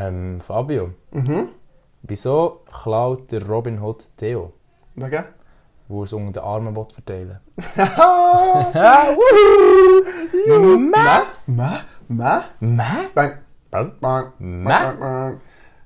[0.00, 1.48] Ähm, Fabio, Mhm.
[2.02, 4.52] wieso klaut der Robin Hood Theo,
[4.96, 5.24] Wegen?
[5.88, 7.38] wo er es unter den Armen will verteilen
[7.76, 9.14] Haha!
[9.14, 10.78] Wuhu!
[10.78, 11.22] Mä?
[11.46, 11.80] Mä?
[12.08, 12.44] Mä?
[12.60, 12.86] Mä?
[14.00, 14.32] Bang!
[14.38, 15.34] Mä?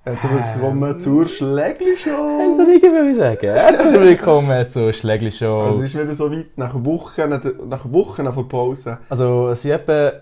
[0.05, 2.39] Herzlich willkommen zur Schlägli-Show!
[2.39, 3.55] Das soll ich will sagen.
[3.55, 5.67] Herzlich willkommen zur Schlägli Show.
[5.71, 7.31] Es ist wieder so weit, nach Wochen,
[7.69, 8.99] nach Wochen von Pause.
[9.09, 10.13] Also, es sind etwa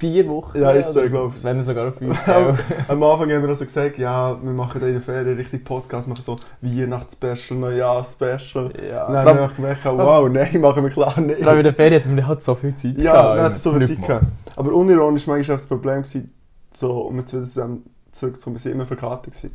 [0.00, 0.58] vier Wochen.
[0.60, 1.12] Ja, ist so, ich.
[1.12, 2.18] Wenn sogar fünf.
[2.88, 6.22] Am Anfang haben wir also gesagt, ja, wir machen in der Ferien richtig Podcast, machen
[6.22, 8.70] so Weihnachtsspecial, Neujahrsspecial.
[8.90, 9.12] ja.
[9.12, 11.46] Dann haben wir gemerkt, wow, nein, machen wir klar nicht.
[11.46, 12.96] allem in der Ferien hatten wir halt so viel Zeit.
[12.98, 14.24] Ja, gehabt, wir hatten so viel Zeit gehabt.
[14.56, 16.32] Aber unironisch war manchmal auch das Problem, gewesen,
[16.72, 19.54] so, um jetzt wieder zusammen zurückzukommen, wir sind immer verkartet gewesen.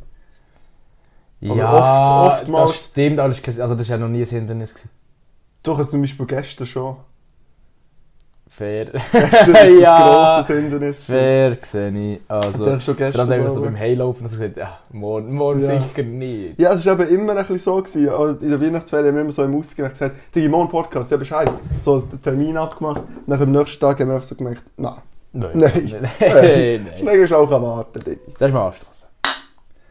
[1.42, 3.18] Aber Ja, oft- oftmals- das stimmt.
[3.20, 4.74] Also, das war ja noch nie ein Hindernis.
[4.74, 4.90] Gewesen.
[5.62, 6.96] Doch, also zum Beispiel gestern schon.
[8.56, 8.86] Fair.
[9.12, 10.36] Gestern war es Ja.
[10.38, 11.00] grosses Hindernis.
[11.00, 12.20] Fair sehe ich.
[12.26, 13.30] Also, dann schon gestern.
[13.30, 13.78] haben wir so beim.
[13.78, 15.78] Heilaufen und so gesagt, ja, morgen, morgen Ja.
[15.78, 16.58] sicher nicht.
[16.58, 17.76] Ja, es war eben immer ein bisschen so.
[17.76, 18.08] Gewesen.
[18.08, 21.16] Also In der Weihnachtsferien haben wir immer so im Ausgang gesagt, Digi, morgen Podcast, ja
[21.18, 21.50] Bescheid.
[21.80, 23.02] So den Termin abgemacht.
[23.02, 24.94] Und dann am nächsten Tag haben wir einfach so gemerkt, nein.
[25.34, 25.50] Nein.
[25.54, 25.72] Nein.
[25.90, 26.10] Nein.
[26.20, 26.88] Nein.
[26.96, 28.18] Schläger ist auch Digi.
[28.38, 29.08] Soll ich mal anstoßen?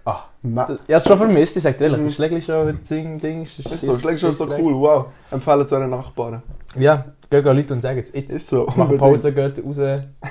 [0.08, 2.04] Ah, das- ich habe es schon vermisst, ich sage dir ehrlich, Mhm.
[2.06, 3.42] das Schlägli schon ein Ding, Ding.
[3.44, 5.06] Ist, Ist so, Schläger ist schon so cool, wow.
[5.32, 6.44] Empfehlen zu euren Nachbarn.
[6.78, 7.06] Ja,
[7.42, 8.66] gehen Leute und sagen jetzt, jetzt Ist so.
[8.76, 8.98] machen.
[8.98, 9.80] Pause, geht raus,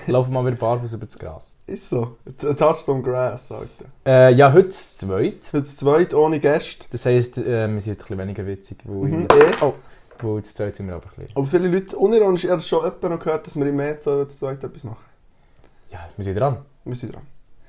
[0.06, 1.54] laufen mal wieder barfuß über das Gras.
[1.66, 2.16] Ist so.
[2.46, 3.68] A touch some grass, Alter.
[4.06, 5.48] Äh, ja, heute das zweite.
[5.50, 6.86] Für das zweite ohne Gäste.
[6.90, 9.28] Das heisst, äh, wir sind heute ein bisschen weniger witzig, weil, Mhm.
[9.30, 9.72] ich, Eh.
[10.22, 11.36] weil das zweite sind wir aber ein bisschen...
[11.36, 14.38] Aber viele Leute, unironisch, ich habe schon jemand noch gehört, dass wir im März das
[14.38, 15.04] zweite etwas machen.
[15.90, 16.58] Ja, wir sind dran.
[16.84, 17.22] Wir sind dran.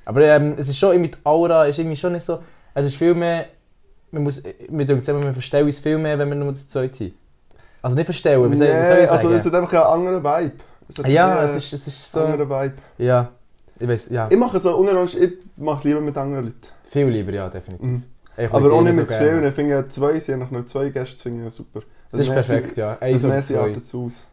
[0.06, 2.40] Aber ähm, es ist schon die Aura, ist irgendwie schon nicht so...
[2.74, 3.48] Es ist viel mehr...
[4.12, 4.40] Man muss...
[4.40, 7.14] Immer, wir verstellen uns viel mehr, wenn wir nur das zweite sind.
[7.86, 9.36] Also nicht verstellen, wie soll, wie soll Nee, ich also sagen?
[9.40, 10.52] es hat einfach einen anderen Vibe.
[10.88, 12.24] Es ja, es ist, es ist so...
[12.26, 12.74] anderen Vibe.
[12.98, 13.30] Ja,
[13.80, 14.28] ich weiß, ja.
[14.32, 16.58] Ich mache so unironisch, ich mache es lieber mit anderen Leuten.
[16.90, 17.86] Viel lieber, ja, definitiv.
[17.86, 18.04] Mhm.
[18.52, 19.44] Aber so mit zu vielen.
[19.46, 21.82] Ich finde zwei, sie haben noch nur zwei Gäste, das finde ich super.
[22.12, 22.90] Das ist Messi- perfekt, ja.
[23.00, 23.60] Also Eins oder Messi zwei.
[23.62, 24.28] artet es aus.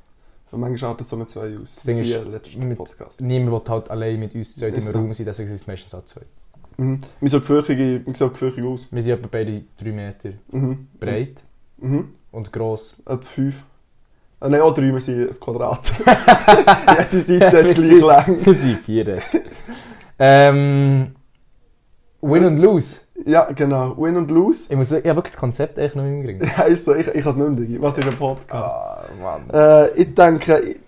[0.51, 1.75] Und manchmal artet es auch mit zwei aus.
[1.77, 3.21] Das Ding ist, letzten mit- Podcast.
[3.21, 4.99] Niemand will halt allein mit uns zwei im so.
[4.99, 6.23] Raum sein, deswegen sind es meistens auch zwei.
[6.79, 7.01] Mhm.
[7.21, 8.87] Wir sehen gefürchtig, wir sehen gefürchtig aus.
[8.91, 10.89] Wir sind etwa beide drei Meter Mhm.
[10.99, 11.43] breit
[11.83, 12.09] Mhm.
[12.31, 12.97] und gross.
[13.05, 13.63] Etwa fünf.
[14.41, 15.81] Ah, nein, auch drei, wir sind ein Quadrat.
[17.13, 18.37] Jede Seite ist gleich lang.
[18.45, 19.19] Wir sind vier.
[20.19, 21.15] ähm,
[22.21, 23.01] win und lose.
[23.25, 23.95] Ja, genau.
[23.99, 24.67] Win und lose.
[24.71, 26.41] Ich, muss, ich habe wirklich das Konzept echt noch im Ring.
[26.57, 26.95] Ja, ist so.
[26.95, 27.83] Ich, ich kann es nicht mehr.
[27.83, 28.53] Was ist ein Podcast?
[28.75, 29.43] Ah, Mann.
[29.53, 30.81] Äh, ich denke, ich-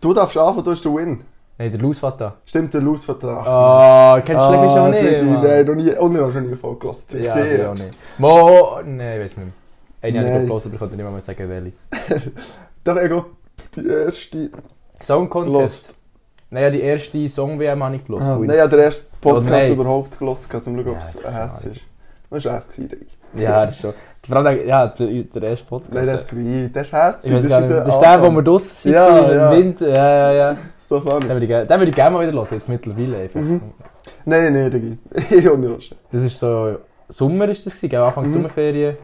[0.00, 1.20] du darfst anfangen, du hast den Win.
[1.58, 2.36] Nein, der Lose da.
[2.46, 3.46] Stimmt, der Lose-Vertrag.
[3.46, 5.42] Ah, kennst du Schläge schon nicht?
[5.42, 7.22] Nein, noch nie, oh, nein, schon nie voll gelassen.
[7.22, 7.98] Ja, also ich auch nicht.
[8.16, 9.54] Mo, nein, ich weiß nicht mehr.
[10.02, 10.46] Eine habe ich Nein.
[10.46, 11.72] gelesen, aber ich konnte nicht mal sagen, welche.
[12.84, 13.24] Doch, Ego,
[13.76, 14.50] die erste
[15.00, 15.54] Song Contest.
[15.88, 15.96] Lost.
[16.52, 18.24] Naja, die erste Song-WM habe ich gelesen.
[18.26, 19.72] Ah, nein, ich habe den ersten Podcast nein.
[19.72, 21.72] überhaupt gelassen, zum Glück, ob Ja, es Ahnung.
[21.74, 21.80] ist.
[22.30, 23.06] Das war Hess, Digi.
[23.34, 23.92] Ja, das ist schon.
[24.26, 25.94] Vor allem, ja, der, der erste Podcast.
[25.94, 27.32] Nein, das ist wie, das ist herzig.
[27.32, 29.52] ich das ist der, wo wir draussen Ja, waren, ja.
[29.52, 29.80] im Wind.
[29.80, 30.56] Ja, ja, ja.
[30.80, 31.28] So Den funny.
[31.28, 33.40] würde ich, den würde ich gerne mal wieder hören, jetzt mittlerweile einfach.
[33.40, 33.60] Mhm.
[34.24, 34.98] Nein, nein, Digi.
[35.36, 35.96] Ich habe nicht Lust.
[36.10, 36.76] Das ist so,
[37.08, 37.96] Sommer ist das gewesen?
[38.02, 38.32] Anfang Mhm.
[38.32, 38.96] Sommerferien.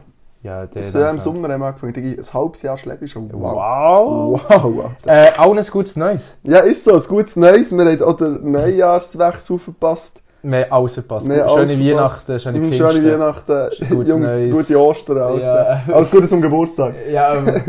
[0.47, 0.81] Ja, der.
[0.81, 1.93] Das ja, im Sommer haben wir angefangen.
[1.93, 3.29] Ein halbes Jahr schlägt schon.
[3.33, 4.39] Wow.
[4.47, 4.91] Wow, wow.
[5.05, 6.37] Äh, allen ein gutes Neues.
[6.43, 7.75] Ja, ist so, ein gutes Neues.
[7.75, 10.21] Wir haben auch den Neujahrswechsel verpasst.
[10.43, 11.27] Wir haben alles verpasst.
[11.27, 11.79] Wir haben schöne alles.
[11.79, 12.91] Weihnachten, schöne Mhm, Pfingsten.
[12.91, 13.69] Schöne Weihnachten.
[13.89, 14.51] Gutes Jungs, Neues.
[14.51, 15.41] gute Ostern, Alter.
[15.41, 15.83] Ja.
[15.93, 16.95] Alles Gute zum Geburtstag.
[17.11, 17.61] Ja, ähm,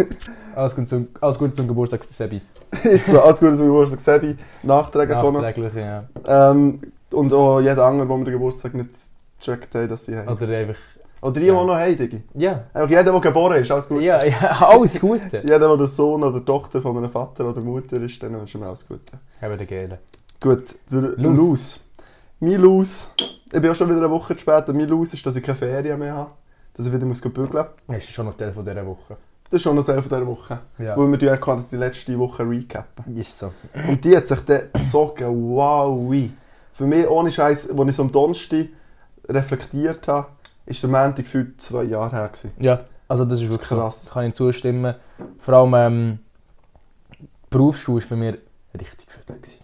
[0.55, 2.41] alles, Gute zum, alles Gute zum Geburtstag Sebi.
[2.84, 3.99] ist so, alles Gute zum Geburtstag.
[4.00, 5.43] Sebi, Nachträge kommen.
[5.43, 6.05] Nachträglich, ja.
[6.28, 6.81] Ähm,
[7.12, 8.91] und auch jeder andere, der mir den Geburtstag nicht
[9.41, 10.28] gecheckt hat, dass sie haben.
[10.28, 10.77] Oder einfach.
[11.20, 11.64] Oder die, die Ja.
[11.64, 12.22] noch Digi.
[12.34, 14.02] Ja, Einfach jeder, der geboren ist, alles gut.
[14.02, 15.38] ja, ja alles Gute.
[15.42, 18.68] Jeder, der der Sohn oder Tochter von einem Vater oder Mutter ist, dann wünschen wir
[18.68, 19.18] alles Gute.
[19.40, 19.98] Haben wir gerne.
[20.40, 21.00] Gut, der.
[21.16, 21.80] Lose.
[22.40, 23.08] Mein Lose,
[23.52, 25.56] ich bin auch schon wieder eine Woche zu spät, mein Lose ist, dass ich keine
[25.58, 26.30] Ferien mehr habe.
[26.74, 27.66] Dass ich wieder muss bügeln muss.
[27.88, 29.16] Das ist schon noch Teil von dieser Woche.
[29.50, 30.60] Das ist schon noch Teil von dieser Woche.
[30.78, 30.96] Ja.
[30.96, 33.16] Weil wir die, quasi die letzte Woche recappen.
[33.16, 33.50] Ist so.
[33.88, 36.30] Und die hat sich dann so wow wie.
[36.74, 38.66] Für mich, ohne Scheiß, als ich so am Donnerstag
[39.28, 40.28] reflektiert habe,
[40.68, 42.28] ist der Montag für zwei Jahre her.
[42.28, 42.53] Gewesen.
[42.59, 44.04] Ja, also das ist Das ist wirklich krass.
[44.04, 44.10] so.
[44.10, 44.94] Kann ich zustimmen.
[45.41, 46.18] Vor allem ähm,
[47.20, 48.38] die Berufsschule war bei mir
[48.78, 49.54] richtig für gewesen.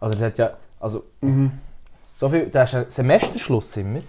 [0.00, 1.52] Also das hat ja, also Mhm.
[2.14, 4.00] so viel, da ist ein Semesterschluss immer.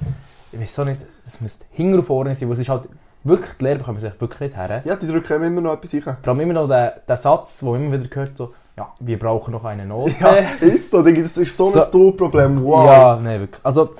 [0.51, 2.89] Ich weiß auch nicht, das müsste hinten vorne sein, wo es ist halt
[3.23, 4.81] wirklich, die Lehrer bekommen sich wirklich nicht her.
[4.85, 6.17] Ja, die drücken immer noch etwas rein.
[6.21, 9.51] Vor allem immer noch der, der Satz, der immer wieder gehört, so, ja, wir brauchen
[9.51, 10.13] noch eine Note.
[10.19, 11.81] Ja, ist so, das ist so ein So.
[11.81, 12.61] Stuhlproblem.
[12.63, 12.85] Wow.
[12.85, 13.63] Ja, nein, wirklich.
[13.65, 13.95] Also,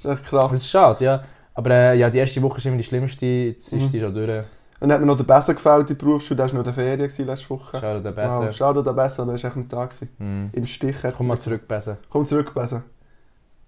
[0.00, 0.52] Das ist echt das krass.
[0.52, 1.24] ist schade, ja.
[1.54, 3.90] Aber äh, ja, die erste Woche ist immer die schlimmste, jetzt ist Mhm.
[3.90, 4.38] die schon durch.
[4.80, 6.72] Und dann hat mir noch der Besen gefällt der Berufsschule, der war noch in der
[6.74, 7.78] Ferien letzte Woche.
[7.80, 8.52] Schau der Wow, Besen.
[8.52, 9.88] schau dir den Besen, der war echt nicht da.
[10.18, 10.50] Mhm.
[10.52, 10.96] Im Stich.
[11.16, 11.96] Komm mal zurück, Besen.
[12.10, 12.84] Komm zurück, Besen.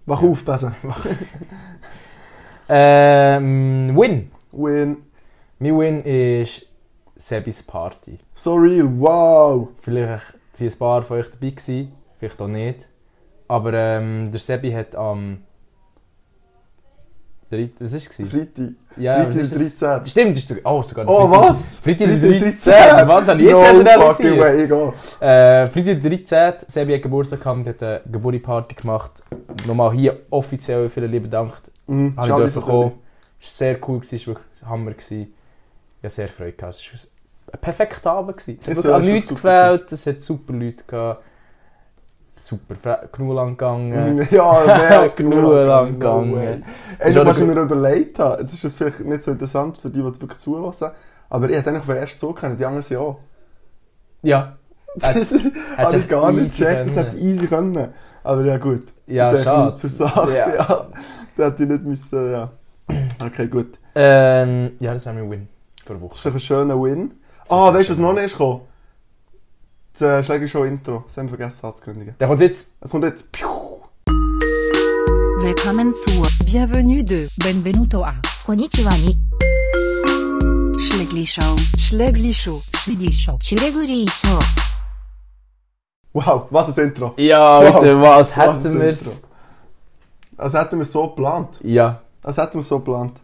[0.05, 0.29] Wach Ja.
[0.29, 0.73] auf, Besen.
[2.69, 4.31] Ähm, Win.
[4.53, 4.97] Win.
[5.59, 6.65] Mein Win ist
[7.17, 8.17] Sebis Party.
[8.33, 9.67] So real, wow.
[9.81, 10.23] Vielleicht
[10.53, 12.87] sind ein paar von euch dabei gewesen, vielleicht auch nicht.
[13.49, 15.39] Aber ähm, der Sebi hat am...
[17.51, 18.07] Drei- was war es?
[18.31, 18.69] Freitag.
[18.95, 19.77] Ja, Freitag ist das?
[19.79, 20.05] 13.
[20.05, 21.79] Stimmt, ist oh sogar Oh, Freitag- was?
[21.79, 23.07] Freitag Freitag 13.
[23.07, 24.93] Was habe ich jetzt erst no schnell fucking way, egal.
[25.19, 26.53] Äh, Freitag der 13.
[26.67, 29.11] Sebi hat Geburtstag gehabt hat eine Geburtstagsparty gemacht.
[29.67, 31.53] Nochmal hier offiziell vielen lieben Dank.
[31.87, 32.91] Mhm, Habe ich dürfen es kommen.
[33.41, 34.91] Es war sehr cool, es war wirklich Hammer.
[34.91, 35.33] Gewesen.
[35.99, 36.53] Ich hatte sehr Freude.
[36.53, 36.75] Gehabt.
[36.75, 38.37] Es war ein perfekter Abend.
[38.37, 38.59] Gewesen.
[38.61, 41.23] Es hat Ist an ist nichts gefällt, es hat super Leute gehabt.
[42.33, 44.27] Super, genug lang gegangen.
[44.31, 46.63] Ja, mehr als Genug lang gegangen.
[46.99, 49.77] Das ist auch was ich mir überlegt habe, das ist jetzt vielleicht nicht so interessant
[49.77, 50.89] für die, die wirklich zulassen,
[51.29, 53.19] aber ich hätte eigentlich den ersten so kennen, die anderen sind auch.
[54.23, 54.57] Ja,
[55.01, 55.33] Hat- Das
[55.77, 57.93] habe ich gar nicht gecheckt, das hätte easy können.
[58.23, 59.75] Aber ja gut, ja schade.
[59.75, 60.55] zur Sache, Ja.
[60.55, 60.87] ja.
[61.37, 62.51] Da hätte ich nicht müssen, ja.
[63.25, 63.79] Okay, gut.
[63.95, 65.47] Ähm, ja, das haben wir Win
[65.85, 66.35] für Das ist Woche.
[66.35, 67.13] ein schöner Win.
[67.43, 68.61] Das Ah, weißt du, was noch nicht ist gekommen?
[70.01, 71.03] Äh, das Schläger Show Intro.
[71.05, 72.15] Das haben wir vergessen anzukündigen.
[72.19, 72.71] Der kommt jetzt.
[72.81, 73.31] Es kommt jetzt.
[73.31, 73.47] Piu.
[75.41, 76.09] Willkommen zu
[76.43, 78.13] Bienvenue de Benvenuto a
[78.45, 79.15] Konnichiwa ni
[80.79, 84.39] Schlägli Show Schlägli Show Schlägli Show Schlägli Show
[86.13, 87.13] Wow, was ein Intro!
[87.17, 88.01] Ja, wow.
[88.01, 89.23] was hätten wir es?
[90.37, 91.59] Als hätten wir so geplant.
[91.61, 92.01] Ja.
[92.23, 93.19] Als hätten wir so geplant.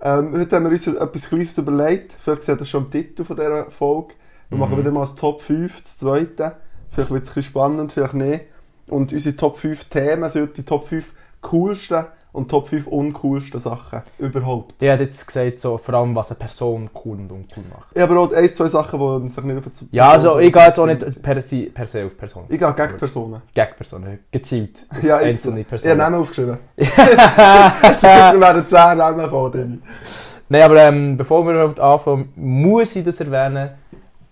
[0.00, 2.14] Ähm, heute haben wir uns etwas Kleines überlegt.
[2.18, 4.14] Vielleicht seht ihr schon im Titel von dieser Folge.
[4.50, 4.60] Wir Mhm.
[4.60, 6.52] machen wieder mal das Top 5, das zweite.
[6.90, 8.44] Vielleicht wird es ein bisschen spannend, vielleicht nicht.
[8.88, 14.02] Und unsere Top 5 Themen sind die Top 5 coolsten und Top 5 uncoolsten Sachen
[14.18, 14.80] überhaupt.
[14.80, 17.94] Der hat jetzt gesagt, so, vor allem, was eine Person cool und uncool macht.
[17.96, 20.64] Habe aber auch ein, zwei Sachen, die sich nicht auf die Ja, also ich gehe
[20.66, 22.44] jetzt auch nicht per se, per se auf Person.
[22.48, 23.42] Ich gehe gegen Personen.
[23.54, 24.18] Gegen Personen.
[24.32, 24.84] Gezielt.
[25.02, 25.50] Ja, ist so.
[25.50, 25.98] Einzelne Ich habe Personen.
[25.98, 26.58] Namen aufgeschrieben.
[26.76, 29.82] Es werden 10 Namen kommen.
[30.48, 33.70] Nein, aber ähm, bevor wir überhaupt anfangen, muss ich das erwähnen,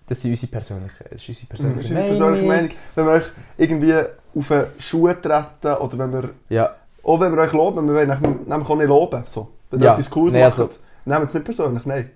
[0.09, 2.69] das sind unsere persönlichen, das ist unsere Das persönliche ist unsere persönliche Meinung.
[2.95, 3.25] Wenn wir euch
[3.57, 3.93] irgendwie
[4.37, 8.09] auf den Schuh treten oder wenn wir, Ja, auch wenn wir euch loben, wir wollen
[8.47, 9.23] nämlich auch nicht loben.
[9.25, 9.49] So.
[9.69, 10.69] Wenn ihr Ja, etwas Cooles nee, macht, also-
[11.05, 12.09] nehmt es nicht persönlich, nein.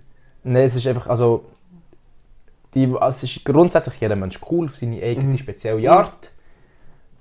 [0.43, 1.45] nein, es ist einfach, also,
[2.73, 5.37] die, also es ist grundsätzlich jeder Mensch cool auf seine eigene Mhm.
[5.37, 6.31] spezielle Art.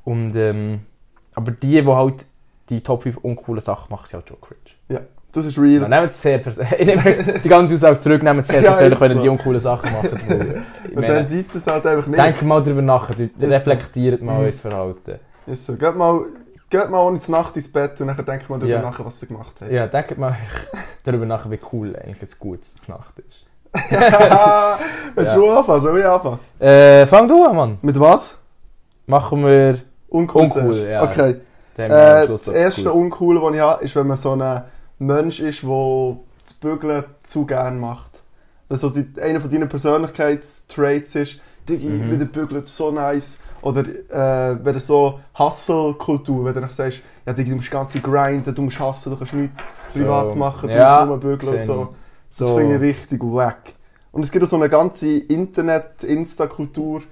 [0.04, 0.80] Und, ähm,
[1.34, 2.24] aber die, die halt
[2.70, 5.06] die Top 5 uncoolen Sachen machen, sind halt schon cringe.
[5.34, 5.82] Das ist real.
[5.82, 6.38] Ja, nehmt es sehr
[7.44, 9.22] die ganze Aussage zurück, nehmt es sehr Ja, persönlich, wenn ihr so.
[9.22, 10.12] die uncoolen Sachen macht.
[10.28, 12.18] Weil, ich Und meine, dann seid ihr es halt einfach nicht.
[12.22, 13.46] denkt mal darüber nach, du- so.
[13.46, 14.44] reflektiert mal Mhm.
[14.44, 15.14] euer Verhalten.
[15.46, 15.74] Ist so.
[15.76, 16.20] Geht mal,
[16.68, 18.82] geht mal ohne Nacht ins Bett und dann denkt mal darüber Ja.
[18.82, 19.72] nach, was sie gemacht haben.
[19.72, 20.36] Ja, denkt mal
[21.04, 23.46] darüber nach, wie cool eigentlich ein gutes Nacht ist.
[25.14, 25.38] Willst Ja.
[25.38, 25.80] du anfangen?
[25.80, 26.38] Soll ich anfangen?
[26.58, 27.78] Äh, fang du an, Mann.
[27.82, 28.36] Mit was?
[29.06, 30.42] Machen wir Uncool.
[30.42, 31.02] Uncool, ja.
[31.04, 31.36] Okay.
[31.78, 32.92] Äh, das erste.
[32.92, 34.62] Uncoole, das ich habe, ist, wenn man so ein
[35.06, 38.10] Mensch ist, der das Bügeln zu gern macht.
[38.68, 42.10] Wenn so sie- einer von deinen Persönlichkeitstraits ist, Digi, Mhm.
[42.10, 43.38] wie der bügelt, so nice.
[43.60, 47.92] Oder äh, wenn du so Hustle-Kultur, wenn du dann sagst, ja, Digi, du musst ganz
[48.02, 51.52] grinden, du musst hustlen, du kannst nichts So, privat machen, du ja, musst nur bügeln
[51.54, 51.88] und so.
[52.28, 52.56] Das So.
[52.56, 53.74] finde ich richtig wack.
[54.10, 57.02] Und es gibt auch so eine ganze Internet-Insta-Kultur,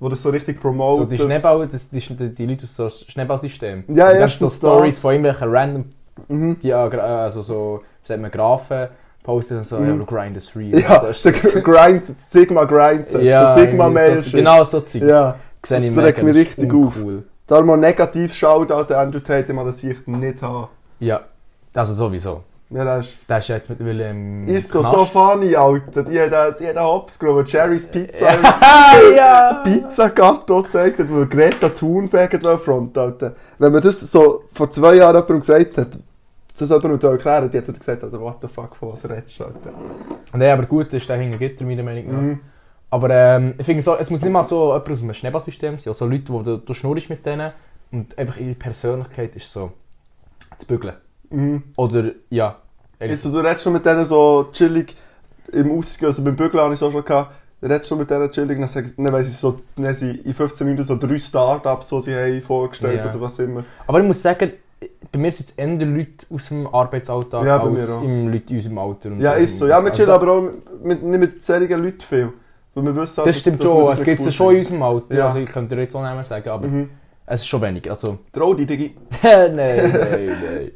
[0.00, 0.98] wo das so richtig promotet.
[0.98, 3.84] So die Schneeball, das, die, die, Leute aus so Schneeballsystem.
[3.88, 5.84] Ja, die ganzen so erstens Stories von irgendwelchen random,
[6.28, 6.58] Mhm.
[6.60, 8.88] die, also so, wie sagt man, Grafen
[9.22, 9.88] posten und so, Mhm.
[9.88, 10.78] ja, du grind is real.
[10.80, 14.22] Ja, Also, der Gr- Grind, Sigma Grind, so ja, Sigma irgendwie Mail.
[14.22, 15.06] so, Genau so Zeugs.
[15.06, 16.96] Ja, Sehe das ich regt mich richtig auf.
[16.96, 17.24] uncool.
[17.46, 20.68] da mal negativ schaut an den Andrew Tate, mal das ich nicht haben.
[21.00, 21.20] Ja,
[21.74, 22.42] also sowieso.
[22.70, 24.94] Ja, das ist, Der ist jetzt mittlerweile im ist so, Knast.
[24.94, 26.02] so funny, Alter.
[26.02, 28.28] Die hat, die hat einen Hops genommen, Jerry's Pizza,
[29.16, 29.62] ja!
[29.62, 33.34] Pizza Gatto gezeigt hat, wo Greta Thunberg drauf front, Alter.
[33.58, 35.98] Wenn man das so vor zwei Jahren jemandem gesagt hat,
[36.58, 39.44] das jemandem erklären, die hat dann gesagt, Alter, what the fuck, von was redest du,
[39.44, 39.70] Alter.
[40.32, 42.20] Nein, aber gut ist der hinter Gitter, meiner Meinung nach.
[42.20, 42.40] Mhm.
[42.90, 45.90] Aber ähm, ich finde, so, es muss nicht mal so jemand aus einem Schneeballsystem sein.
[45.90, 47.52] Also Leute, wo du, du schnurrst mit denen
[47.90, 49.72] und einfach ihre Persönlichkeit ist so
[50.58, 50.94] zu bügeln.
[51.34, 51.62] Mhm.
[51.76, 52.56] Oder ja.
[53.00, 54.94] Also, du redest schon mit denen so chillig
[55.52, 58.30] im Ausgang, also beim Bügeln habe ich es auch schon gehabt, redest schon mit denen
[58.30, 61.88] chillig, dann, sagen, dann weiss ich so, dann sie in 15 Minuten so drei Startups,
[61.88, 63.10] die sie haben vorgestellt Ja.
[63.10, 63.64] oder was immer.
[63.86, 64.52] Aber ich muss sagen,
[65.12, 68.78] bei mir sind es eher Leute aus dem Arbeitsalltag Ja, als im Leute in unserem
[68.78, 69.10] Alter.
[69.18, 69.42] Ja, so.
[69.42, 69.66] ist so.
[69.66, 70.50] Ja, wir Also chillen aber auch
[70.82, 72.32] mit, nicht mit solchen Leuten viel.
[72.74, 74.56] Weil wir wissen halt, Das dass- stimmt dass schon, das es gibt es schon in
[74.58, 75.16] unserem Alter.
[75.16, 75.26] Ja.
[75.26, 76.90] Also ich könnte dir jetzt auch nicht mehr sagen, aber Mhm.
[77.26, 77.90] es ist schon weniger.
[77.90, 78.96] Also, Trau dich, Digi.
[79.22, 80.70] nein, nein, nein.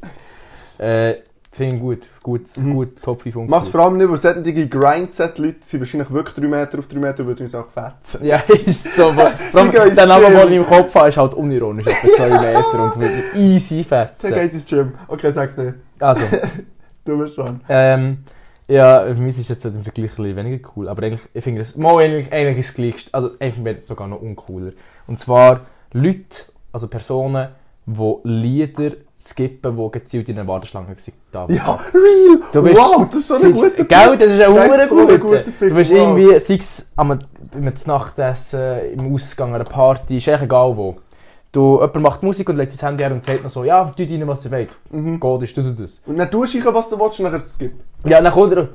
[0.78, 1.16] Äh,
[1.50, 1.98] Finde ich gut.
[2.22, 2.74] Gut, Mhm.
[2.74, 6.78] gut Top 5 Mach's vor allem nicht, weil solche Grindset-Leute sind wahrscheinlich wirklich 3 Meter
[6.78, 8.24] auf 3 Meter und würden uns auch fetzen.
[8.24, 9.12] Ja, ist so.
[9.12, 12.84] Vor allem, der Name, den ich im Kopf habe, ist halt unironisch, etwa 2 Meter
[12.84, 14.34] und wird easy fetzen.
[14.34, 14.92] geht ins Gym.
[15.08, 15.74] Okay, sag's nicht.
[15.98, 16.22] Also,
[17.04, 17.60] Du bist dran.
[17.70, 18.18] ähm,
[18.68, 21.42] ja, für mich ist jetzt so der Vergleich ein bisschen weniger cool, aber eigentlich, ich
[21.42, 24.72] finde das, mal eigentlich, eigentlich ist es gleich, also eigentlich wäre es sogar noch uncooler.
[25.06, 27.48] Und zwar Leute, also Personen,
[27.86, 30.94] die Lieder skippen, die gezielt in einer Warteschlange
[31.32, 31.52] waren.
[31.52, 32.40] Ja, real!
[32.52, 33.84] Du bist, wow, das ist so ein guter.
[33.84, 35.38] Gell, das ist ein Das so guter.
[35.38, 35.98] Pick, Du bist wow.
[35.98, 37.18] irgendwie, sei es am
[37.86, 40.96] Nachtessen, im Ausgang, an einer Party, ist eigentlich egal wo.
[41.50, 44.02] Du, jemand macht Musik und legt sein Handy her und sagt noch so, ja, tu
[44.02, 44.76] rein, was ihr wollt.
[44.90, 45.18] Mhm.
[45.18, 46.02] Geht, ist das und das.
[46.06, 47.72] Und dann tust du was du willst und nachher skip.
[48.04, 48.68] Ja, dann kommt er,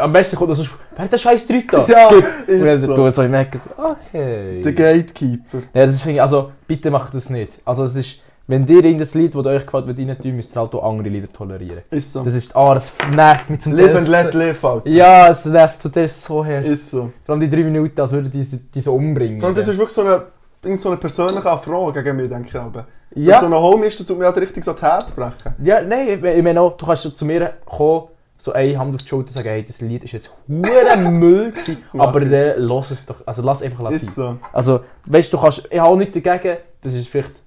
[0.00, 1.84] am besten kommt er so, wer hat den scheiß da?
[1.88, 2.24] Ja, Skip.
[2.48, 3.06] Und dann so.
[3.08, 4.62] ich so im Ecken so, okay.
[4.62, 5.58] Der Gatekeeper.
[5.74, 7.58] Ja, das finde ich, also, bitte macht das nicht.
[7.64, 8.20] Also, es ist,
[8.52, 11.08] wenn ihr in das Lied, das euch gefällt, rein tun, müsst ihr halt auch andere
[11.08, 11.82] Lieder tolerieren.
[11.90, 12.22] Ist so.
[12.22, 14.86] Das ist, ah, das nervt mich zum Live Teil and so- let live halt.
[14.86, 16.62] Ja, es nervt zum Teil so her.
[16.62, 17.10] Ist so.
[17.24, 19.42] Vor allem die drei Minuten, als würden die, die so umbringen.
[19.42, 22.86] Allem, das ist wirklich so eine, so eine persönliche Affront gegen mich, denke ich aber.
[23.10, 25.54] Wenn ja, so ein Homie ist, das tut mir halt richtig so das Herz brechen.
[25.62, 29.02] ja, nein, ich, ich meine auch, du kannst zu mir kommen, so eine Hand auf
[29.02, 32.90] die Schulter und sagen, hey, das Lied ist jetzt hure Müll gewesen, aber der lass
[32.90, 33.96] es doch, also lass einfach lassen.
[34.06, 34.36] Ist so.
[34.52, 37.40] Also, weißt du, du kannst, ich habe auch nichts dagegen, das ist vielleicht,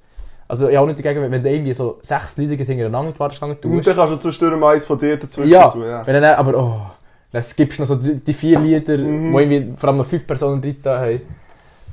[0.47, 3.19] also ich habe auch nichts dagegen, wenn du irgendwie so sechs Lieder hintereinander in die
[3.19, 3.87] Warteschlange Und tust.
[3.87, 5.83] dann kannst du zwischendurch mal eins von dir dazwischen Ja, tun.
[5.83, 6.05] Ja.
[6.05, 6.81] wenn dann, aber oh,
[7.31, 9.33] dann skippst du noch so die, die vier Lieder, Mhm.
[9.33, 11.21] wo irgendwie vor allem noch fünf Personen drin haben.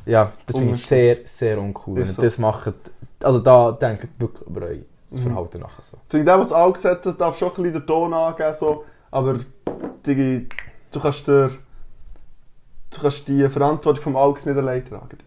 [0.05, 1.99] Ja, das finde ich sehr, sehr uncool.
[2.01, 2.23] Ist so.
[2.23, 2.73] das macht,
[3.23, 4.77] also da denkt wirklich über euer
[5.11, 5.19] Mhm.
[5.19, 5.99] Verhalten nachher so.
[6.09, 8.85] Finde ich, der, der es angesetzt hat, darf schon ein bisschen den Ton angeben, so.
[9.11, 9.35] aber
[10.07, 10.49] die,
[10.91, 11.51] du kannst dir,
[12.91, 15.19] du kannst die Verantwortung vom Auges nicht allein tragen.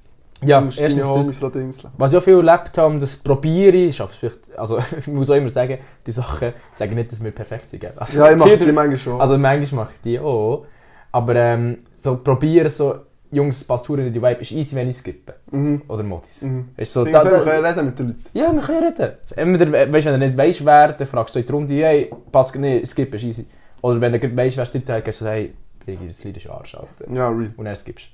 [0.43, 1.87] Ja, du musst erstens das.
[1.97, 5.35] Was ich auch viel erlebt habe, das probiere ich, aber vielleicht, also ich muss auch
[5.35, 7.85] immer sagen, die Sachen sagen nicht, dass wir perfekt sind.
[7.97, 9.21] Also, Ja, ich mache die manchmal schon.
[9.21, 10.65] Also manchmal mache ich die auch.
[11.11, 12.95] Aber ähm, so probieren, so,
[13.31, 15.35] Jungs, passt in die Vibe, ist easy, wenn ich skippe.
[15.51, 15.81] mhm.
[15.87, 16.41] Oder Modis.
[16.41, 16.69] Mhm.
[16.77, 18.25] Ist so, da, finde, wir da, können reden mit den Leuten.
[18.33, 19.11] ja, wir können reden.
[19.35, 22.55] Entweder, weißt, wenn du nicht weißt, wer, dann fragst du in die Runde, hey, passt
[22.55, 23.47] nicht, skip ist easy.
[23.81, 25.53] Oder wenn du weißt, wer es dort hat, gehst du hey,
[25.85, 27.13] das Lied ist Arsch, Alter.
[27.13, 27.53] Ja, real.
[27.57, 28.07] Und dann skippst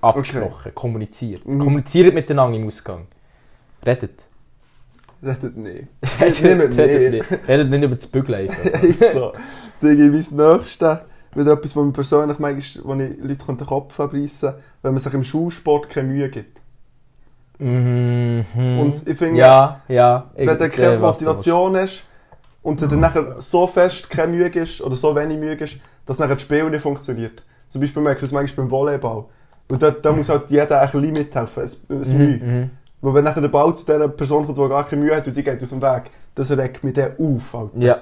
[0.00, 1.46] Abgesprochen, kommuniziert.
[1.46, 1.58] Mhm.
[1.58, 3.06] Kommuniziert miteinander im Ausgang.
[3.84, 4.24] Redet.
[5.22, 5.88] Redet nicht.
[6.20, 6.84] Redet nicht mit mir.
[6.84, 8.50] Redet nicht, Redet nicht über das Bügeln.
[8.82, 9.32] ist so.
[9.82, 10.98] Digi, mein Nächstes,
[11.34, 15.02] wieder etwas, was mir persönlich manchmal, wo ich Leute den Kopf abreißen kann, wenn man
[15.02, 16.60] sich im Schulsport keine Mühe gibt.
[17.58, 18.44] Mhm.
[18.80, 20.30] Und ich finde, Ja, ja.
[20.36, 22.04] ich wenn du keine Motivation hast
[22.62, 26.18] und du dann nachher so fest keine Mühe gibst oder so wenig Mühe gibst, dass
[26.18, 27.42] nachher das Spiel nicht funktioniert.
[27.68, 29.24] Zum Beispiel merke ich das manchmal beim Volleyball.
[29.70, 32.18] Und dort, da muss halt jeder ein bisschen mithelfen, ein, ein.
[32.18, 32.36] Mühe.
[32.36, 32.60] Mhm.
[32.60, 32.70] mhm.
[33.00, 35.36] Weil wenn nachher der Ball zu dieser Person kommt, die gar keine Mühe hat und
[35.36, 37.54] die geht aus dem Weg, das regt mich dann auf.
[37.54, 37.78] Alter.
[37.78, 37.98] Ja.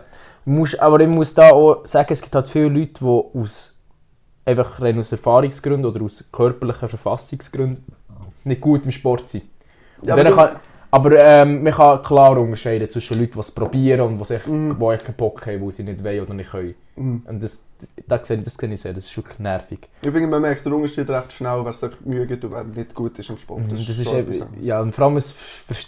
[0.46, 3.78] Musst, aber ich muss da auch sagen, es gibt halt viele Leute, die aus,
[4.46, 7.84] einfach rein aus Erfahrungsgründen oder aus körperlichen Verfassungsgründen
[8.44, 9.44] nicht gut im Sport sind.
[10.00, 13.50] Und Ja, dann aber kann, aber ähm, man kann klar unterscheiden zwischen Leuten, die es
[13.50, 16.50] probieren und die sich, wo echt keinen Bock haben, wo sie nicht wollen oder nicht
[16.50, 16.74] können.
[16.96, 17.22] Mhm.
[17.26, 17.66] Und das,
[18.06, 19.80] das, sehe, das kann ich sehen, das ist wirklich nervig.
[20.02, 22.94] Ich finde, man merkt den Unterschied recht schnell, wer sich Mühe gibt und wer nicht
[22.94, 23.60] gut ist im Sport.
[23.66, 25.36] Mhm, Das ist, schon eben, ja, und vor allem, es,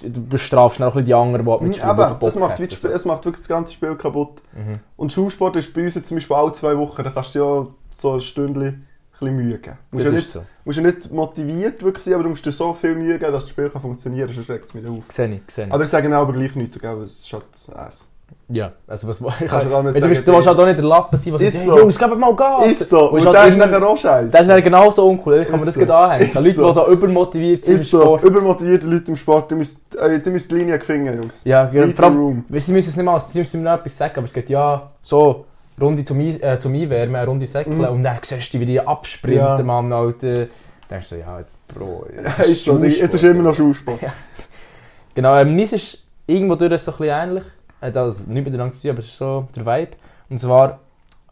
[0.02, 3.24] du bestrafst auch die anderen, die Mhm, mit Aber es macht, das Spiel- es macht
[3.24, 4.42] wirklich das ganze Spiel kaputt.
[4.54, 4.74] Mhm.
[4.96, 7.66] Und Schulsport ist bei uns jetzt zum Beispiel alle zwei Wochen, da kannst du ja
[7.94, 8.84] so ein Stündchen
[9.18, 9.78] bisschen Mühe geben.
[9.90, 10.42] Du musst, Das ja ist nicht, so.
[10.64, 13.44] musst ja nicht motiviert wirklich sein, aber du musst dir so viel Mühe geben, dass
[13.44, 15.04] das Spiel kann funktionieren kann, sonst regt es mich auf.
[15.08, 15.72] Sehe ich, sehe ich.
[15.72, 17.02] Aber ich sage aber gleich nichts, gell?
[17.02, 18.06] es ist halt Eis.
[18.50, 19.20] Ja, also was...
[19.20, 20.84] Ich Kannst du gar nicht Weil du, bist, sagen, du willst halt auch nicht der
[20.86, 21.72] Lappen sein, was Ist so.
[21.74, 22.72] hey, Jungs, gebt mal Gas!
[22.80, 24.30] Ist so, und halt der ist nachher auch scheiße.
[24.32, 25.80] Das ist genauso uncool, ich kann Ist mir das so.
[25.80, 26.26] gerade anhängen.
[26.28, 26.66] Ist Leute, so.
[26.68, 28.24] die so übermotiviert sind Ist im so, Sport.
[28.24, 31.42] übermotivierte Leute im Sport, die müssen, äh, die müssen die Linie finden, Jungs.
[31.44, 32.44] Ja, ja room.
[32.48, 34.48] weil sie müssen es nicht mal, sie müssen mir noch etwas sagen, aber es geht
[34.48, 35.44] ja so,
[35.80, 37.84] Runde zum, Eis, äh, zum Einwärmen, eine Runde Säckeln Mhm.
[37.84, 39.62] und dann siehst du, wie die absprinten, Ja.
[39.62, 40.32] Mann, Alter.
[40.34, 40.48] Dann
[40.90, 41.40] denkst du so, ja,
[41.72, 44.00] Bro, Ja, ist so, es ist immer noch Schulsport.
[45.14, 47.44] Genau, ähm, meins ist irgendwo durch so ein bisschen ähnlich.
[47.80, 49.96] Hat also nicht miteinander zu tun, aber es ist so der Vibe.
[50.30, 50.80] Und zwar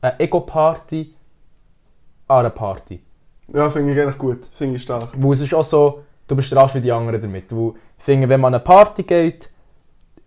[0.00, 1.14] eine Ego-Party
[2.28, 3.00] an einer Party.
[3.52, 5.10] Ja, finde ich eigentlich gut, finde ich stark.
[5.16, 7.44] Wo es ist auch so, du bestrafst wie die anderen damit.
[7.50, 9.50] Ich finde, wenn man an eine Party geht,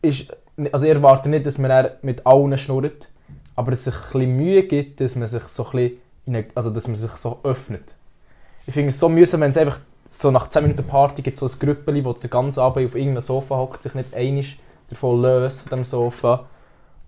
[0.01, 0.31] ist,
[0.71, 3.09] also ich erwarte nicht, dass man mit allen schnurrt,
[3.55, 5.97] aber dass es sich ein bisschen Mühe gibt, dass man sich so ein bisschen,
[6.27, 7.95] eine, also dass man sich so öffnet.
[8.65, 11.45] Ich finde es so mühsam, wenn es einfach so nach 10 Minuten Party gibt, so
[11.45, 14.59] ein Grüppeli, wo der ganze Abend auf irgendeinem Sofa hockt, sich nicht einig
[14.89, 16.45] davon löst von dem Sofa.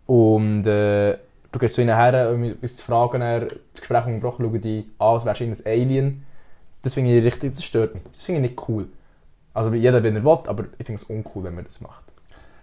[0.05, 1.17] Und äh,
[1.51, 4.89] du gehst zu ihnen her, um uns zu fragen, dann, das Gespräch unterbrochen, schauen die
[4.97, 6.25] an, als wärst du irgendein Alien.
[6.81, 8.03] Das finde ich richtig, das stört mich.
[8.11, 8.87] Das finde ich nicht cool.
[9.53, 12.03] Also jeder, wenn er will, aber ich finde es uncool, wenn man das macht.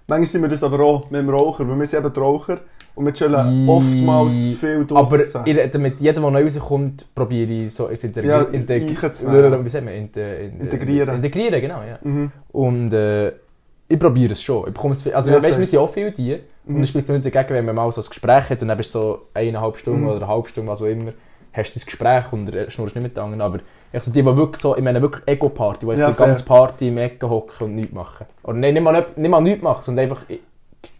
[0.08, 2.60] Manchmal sind wir das aber auch mit dem Raucher, weil wir sind eben die Raucher
[2.94, 5.42] und wir chillen oftmals viel Aber draussen.
[5.44, 9.68] ich rede mit jedem, der neu rauskommt, probiere ich so ins Integri Ja, Integ wie
[9.68, 9.94] sagt man?
[9.94, 11.14] Inte in Integrieren.
[11.16, 11.98] Integrieren, genau, ja.
[12.02, 12.32] Mhm.
[12.52, 13.32] Und äh,
[13.88, 14.68] ich probiere es schon.
[14.68, 16.38] Ich bekomme es also Ja, weißt, wir sind auch viele die.
[16.64, 16.76] Mhm.
[16.76, 18.94] Und es spricht nicht dagegen, wenn man mal so ein Gespräch hat und dann bist
[18.94, 20.08] du so eineinhalb Stunden Mhm.
[20.08, 21.12] oder eine halbe Stunde, was auch immer,
[21.52, 23.40] hast du das Gespräch und schnurrst nicht mit den anderen.
[23.40, 23.58] Aber
[23.92, 26.44] ich so die, die wirklich so, ich meine wirklich Ego-Party, wo ich Ja, die ganze.
[26.44, 28.26] Party im Ecken hocken und nichts machen.
[28.42, 30.24] Oder nein, nicht mal, nicht, nicht mal nichts machen, sondern einfach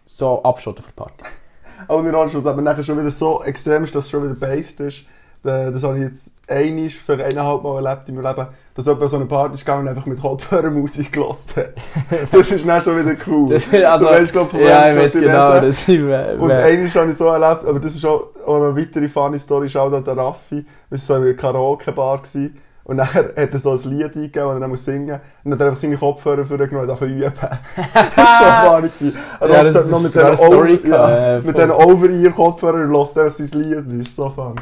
[0.05, 1.23] so abschotten für die Party.
[1.87, 4.81] Aber mir schon, aber nachher schon wieder so extrem ist, dass es schon wieder based
[4.81, 5.05] ist.
[5.41, 9.07] Das habe ich jetzt einmal für eineinhalb Mal erlebt in meinem Leben, dass jemand an
[9.07, 11.69] so eine Party ist gegangen und einfach mit Kopfhörer Musik gelassen hat.
[12.31, 13.49] Das ist dann schon wieder cool.
[13.49, 15.65] Das, also, du weißt, glaub, von ja, ich weiß das genau, rede.
[15.67, 18.55] das ich wär- Und wär- einmal habe ich so erlebt, aber das ist auch, auch
[18.55, 22.57] eine weitere funny Story, schau da der Raffi, wir waren so in einer Karaoke-Bar gewesen.
[22.83, 25.19] und nachher hat er so ein Lied eingegeben, das er dann muss singen.
[25.43, 27.31] Und dann hat er einfach seine Kopfhörer vorgenommen und zu üben.
[28.15, 29.13] das war so funny.
[29.39, 33.61] Er Ja, hat das noch ist mit diesen äh, diesen Over-Ear-Kopfhörern und hört einfach sein
[33.61, 33.83] Lied.
[33.87, 34.55] Das ist so funny.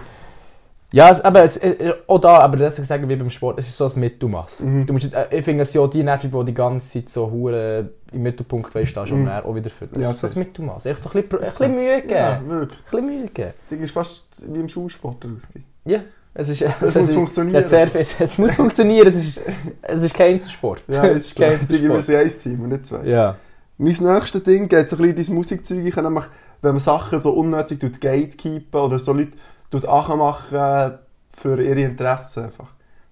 [0.98, 3.68] Ja, es, aber es, äh, auch da, aber das ich sagen wie beim Sport, es
[3.68, 4.62] ist so ein Mittelmaß.
[4.62, 4.86] Mhm.
[4.88, 7.10] Du musst, jetzt- äh, ich finde es ja auch die Nerven, die die ganze Zeit
[7.10, 9.25] so hure im Mittelpunkt weißt, da schon Mhm.
[9.25, 9.86] mehr auch wieder für.
[9.88, 10.39] Das Ja, ist so ein safe.
[10.39, 10.86] Mittelmaß.
[10.88, 12.13] Echt so ein bisschen, ein Mühe geben.
[12.16, 12.80] Ja, Ein wirklich.
[12.84, 13.54] bisschen Mühe geben.
[13.70, 15.66] Das ist fast wie im Schulsport rausgehen.
[15.86, 16.00] Ja.
[16.34, 17.63] Es, ist, es, muss ist- funktionieren.
[17.63, 19.08] Es, sehr, es, es muss funktionieren.
[19.08, 19.42] Es ist,
[19.84, 20.84] es ist kein Einzelsport.
[20.88, 21.74] Ja, es ist kein so.
[21.74, 23.04] Wir sind ein Team und nicht zwei.
[23.06, 23.36] Ja.
[23.80, 25.86] Mein nächstes Ding geht so ein bisschen in dein Musikzeug.
[25.86, 26.25] Ich nämlich,
[26.63, 29.34] wenn man Sachen so unnötig gatekeepen oder so Leute
[29.72, 30.98] machen
[31.30, 32.68] für ihre Interessen einfach.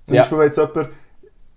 [0.06, 0.22] Zum Ja.
[0.22, 0.90] Beispiel, wenn jetzt jemand,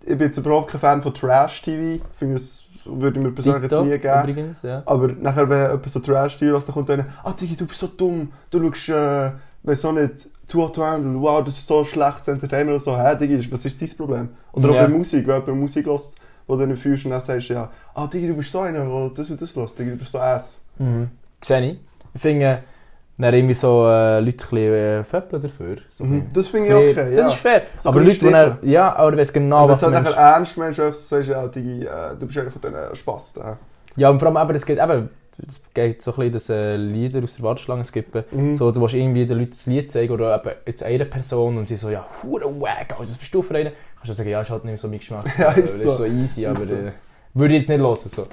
[0.03, 3.83] ich bin jetzt überhaupt kein Fan von Trash-TV, finde das würde ich mir persönlich jetzt
[3.83, 4.21] nie geben.
[4.23, 4.83] übrigens, ja.
[4.87, 7.87] Aber nachher, wenn jemand so Trash-TV lässt, dann kommt einer, ah Digi, du bist so
[7.89, 9.31] dumm, du schaust, äh,
[9.63, 12.97] weiss auch nicht, Too Hot to Handle, wow, das ist so schlechtes Entertainment oder so,
[12.99, 14.29] hä Digi, was ist dein Problem?
[14.53, 14.83] Oder auch Ja.
[14.85, 16.15] bei Musik, wenn jemand Musik lässt,
[16.47, 19.11] wo du nicht fühlst und dann sagst, ja, ah Digi, du bist so einer, der
[19.15, 20.63] das und das lässt, Digi, du bist so ass.
[20.79, 21.11] Mhm.
[21.43, 21.79] Sehe ich.
[22.15, 22.63] Ich finde,
[23.19, 25.77] dann irgendwie so äh, Leute ein bisschen äh, dafür.
[25.91, 27.29] So Mhm, das finde ich so okay, Das ja.
[27.33, 27.63] ist fair.
[27.77, 30.11] So aber Leute, die dann, ja, aber ich weiß genau, wenn was du du meinst.
[30.11, 33.43] nachher ernst meinst, sagst du, ja, Digi, äh, du bist einer von diesen Spasten.
[33.97, 35.11] Ja, und vor allem, aber es geht eben,
[35.47, 38.25] es geht so ein bisschen, dass äh, Lieder aus der Warteschlange skippen.
[38.31, 38.55] Mhm.
[38.55, 41.67] So, du willst irgendwie den Leuten das Lied zeigen oder eben jetzt einer Person und
[41.67, 43.73] sie so, ja, hure wack, das bist du für einen.
[43.97, 45.25] Kannst du sagen, ja, ist halt nicht so mein Geschmack.
[45.39, 45.91] Ja, Äh, ist das so.
[45.91, 46.73] ist so easy, aber so.
[46.75, 46.93] äh,
[47.35, 47.97] würde ich jetzt nicht hören.
[47.97, 48.27] So.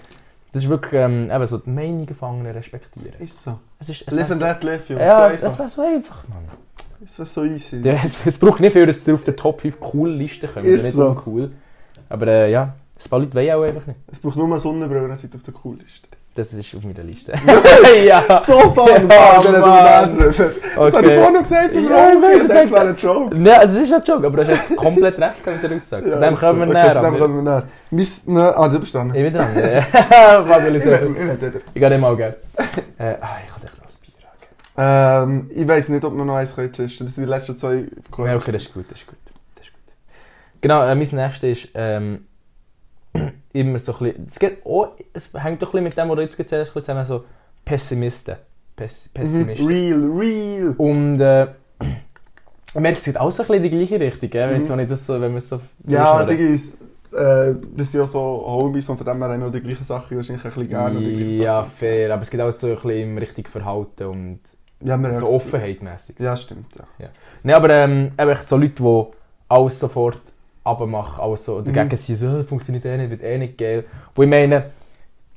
[0.56, 3.20] Das ist wirklich ähm, eben so die Meinungen von anderen respektieren.
[3.20, 3.60] Ist so.
[3.78, 5.06] Es ist, es Live and let live, so, Jungs.
[5.06, 5.60] Ja, es, es einfach.
[5.60, 6.46] wäre so einfach, Mann.
[7.04, 7.82] Es wäre so easy.
[7.82, 10.66] Ja, es, es braucht nicht viel, dass ihr auf der Top 5 cool Liste kommt.
[10.66, 11.10] Ist nicht so.
[11.10, 11.52] uncool.
[12.08, 14.00] Aber äh, ja, ein paar Leute wollen auch einfach nicht.
[14.10, 16.08] Es braucht nur eine Sonnenbrille, dann seid ihr auf der Cooliste.
[16.36, 17.32] Das ist auf meiner Liste.
[18.06, 18.42] ja.
[18.46, 18.88] So fun!
[19.10, 20.18] Ja, Ja, Mann.
[20.18, 20.34] mehr drüber.
[20.34, 21.16] Das habe ich Okay.
[21.16, 23.38] vorhin noch gesagt, Ja, ich es wäre denke- ein Joke.
[23.38, 26.10] Ja, also es ist ein Joke, aber du hast ja komplett recht mit der Aussage.
[26.10, 26.94] zu dem kommen wir okay, näher.
[26.96, 27.64] Zu dem kommen wir näher.
[27.90, 29.16] Mein, ne, ah, du bist dran.
[29.16, 29.48] Ich bin dran.
[29.56, 32.36] Warte, Ich ich gehe nicht mal gerne.
[32.98, 34.14] Äh, ah, ich kann dich noch ein Bier
[34.78, 36.72] Ähm, ich weiss nicht, ob wir noch eins können.
[36.78, 37.86] Das sind die letzten zwei.
[38.18, 39.16] Ja, okay, das ist gut, das ist gut.
[39.56, 39.94] Das ist gut.
[40.60, 42.26] Genau, äh, mein nächstes ist ähm,
[43.54, 44.28] immer so ein bisschen...
[44.30, 47.06] Es, geht auch, es hängt doch ein bisschen mit dem, was du jetzt bisschen zusammen,
[47.06, 47.24] so
[47.64, 48.36] Pessimisten.
[48.76, 49.10] Pess, Mhm.
[49.14, 49.68] Pessimisten.
[49.68, 50.76] Real, real.
[50.78, 51.48] Und äh,
[51.80, 54.50] ich merke, es geht auch so ein bisschen in die gleiche Richtung, gell?
[54.50, 54.88] wenn, Mhm.
[54.88, 55.60] das so, wenn man es so...
[55.88, 56.78] Ja, ist,
[57.14, 60.18] äh, wir sind ja so Homies und von dem her haben wir die gleichen Sachen
[60.18, 61.00] wahrscheinlich ein bisschen gerne.
[61.00, 61.72] Ja, Sachen.
[61.72, 64.40] fair, aber es geht auch so ein bisschen im richtigen Verhalten und
[64.82, 66.20] Ja, so Offenheit-mässig.
[66.20, 66.68] Ja, stimmt,
[67.00, 67.08] ja.
[67.44, 68.12] Nein, aber ähm,
[68.44, 69.04] so Leute, die
[69.48, 70.20] alles sofort
[70.66, 71.98] abmachen, alles so dagegen Mhm.
[71.98, 73.86] sind, so, «Äh, funktioniert eh nicht, wird eh nicht geil.
[74.16, 74.72] Wo ich meine,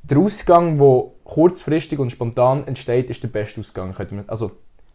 [0.03, 3.95] der Ausgang, der kurzfristig und spontan entsteht, ist der beste Ausgang.
[4.27, 4.51] Also,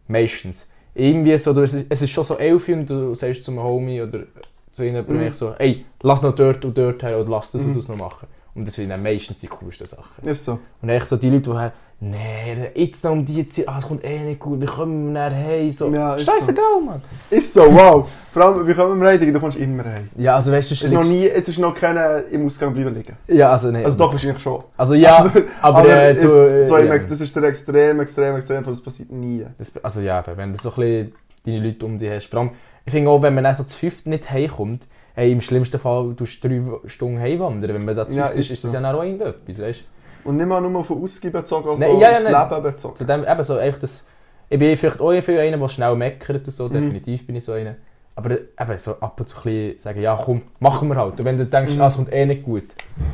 [0.07, 0.71] meistens.
[0.95, 4.01] Irgendwie so, es ist- es ist schon so elf und du sagst zu einem Homie
[4.01, 4.23] oder
[4.71, 5.33] zu jemandem Mhm.
[5.33, 7.75] so, ey, lass noch dort und dort her oder lass das und Mhm.
[7.75, 8.27] das noch machen.
[8.55, 10.25] Und das sind dann meistens die coolsten Sachen.
[10.27, 10.59] Ist so.
[10.81, 14.03] Und echt so die Leute, die nee, jetzt noch um die Zeit, ah, es kommt
[14.03, 15.71] eh nicht gut, wie kommen wir nachher heim?
[15.71, 17.01] So, Ja, Scheißegal, Mann.
[17.29, 18.07] Ist so, wow.
[18.31, 19.17] Vor allem, wie kommen wir?
[19.17, 19.31] Digi?
[19.31, 20.09] Du kommst immer rein.
[20.17, 22.95] Ja, also weißt du, Es ist noch nie, es ist noch keine im Ausgang bleiben
[22.95, 23.15] liegen.
[23.27, 23.83] Ja, also nee.
[23.83, 24.63] Also doch wahrscheinlich schon.
[24.75, 26.35] Also ja, aber, äh, du...
[26.35, 26.97] jetzt, so, äh, ich ja.
[26.97, 29.45] das ist der extrem, extrem, extrem, das passiert nie.
[29.57, 31.13] das, also ja, wenn du so ein bisschen
[31.45, 32.27] deine Leute um dich hast.
[32.27, 32.51] Vor allem,
[32.85, 36.13] ich finde auch, wenn man dann so zu fünft nicht heimkommt, hey, im schlimmsten Fall
[36.15, 37.75] du drei Stunden heimwandern.
[37.75, 38.77] Wenn man da zu Ja, ist, ist das so.
[38.77, 39.83] ja auch irgendetwas, weißt?
[40.25, 42.49] Und nicht mal nur von Ausgeben bezogen, Nein, sondern ja, ja, aufs nein.
[42.49, 42.95] Leben bezogen.
[42.95, 44.07] Zu dem, eben so, einfach das...
[44.49, 46.73] Ich bin vielleicht auch viel einer, der schnell meckert und so, Mhm.
[46.73, 47.75] definitiv bin ich so einer.
[48.15, 51.19] Aber eben so ab und zu ein bisschen sagen, ja komm, machen wir halt.
[51.19, 51.81] Und wenn du denkst, Mhm.
[51.81, 52.65] ah, es kommt eh nicht gut.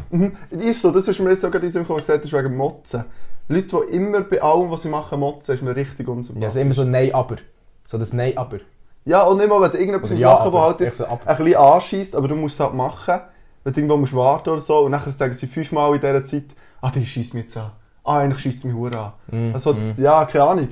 [0.09, 0.33] Mhm.
[0.49, 3.05] Ist so, das ist mir jetzt auch gerade in gesagt hast, wegen Motzen.
[3.47, 6.45] Leute, die immer bei allem, was sie machen, motzen, ist mir richtig Ja, unsympathisch.
[6.45, 7.37] also immer so Nein, aber.
[7.85, 8.57] So das Nein, aber.
[9.05, 12.15] Ja, und nicht mal, wenn du irgendetwas ja, machen was halt so ein bisschen anschießt,
[12.15, 13.21] aber du musst es halt machen.
[13.63, 16.43] Wenn du irgendwo musst warten oder so, und nachher sagen sie fünfmal in dieser Zeit,
[16.81, 17.71] ah, die schießt mich jetzt an.
[18.03, 19.13] ah, eigentlich schießt mich hure an.
[19.51, 19.93] Mm, Also, mm.
[19.97, 20.69] ja, keine Ahnung.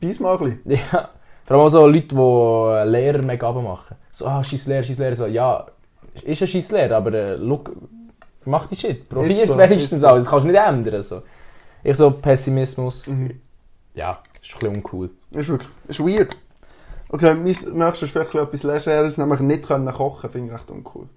[0.00, 0.80] Beiß mal ein bisschen.
[0.92, 1.08] Ja.
[1.44, 3.96] Vor allem auch so Leute, die Lehrer mega machen.
[4.12, 5.16] So, ah, scheiß Lehrer, scheiß Lehrer.
[5.16, 5.66] So, ja,
[6.22, 7.72] ist ein scheiß Lehrer, aber äh, look,
[8.44, 9.08] mach die Shit.
[9.08, 10.08] Probier es so, wenigstens so.
[10.08, 10.14] auch.
[10.16, 11.00] Das kannst du nicht ändern.
[11.02, 11.22] So.
[11.82, 13.06] Ich so Pessimismus.
[13.06, 13.40] Mhm.
[13.94, 15.10] Ja, ist ein bisschen uncool.
[15.30, 16.36] Ist wirklich, ist weird.
[17.10, 21.08] Okay, mein nächstes ist vielleicht etwas Legeres, nämlich nicht können kochen, finde ich recht uncool.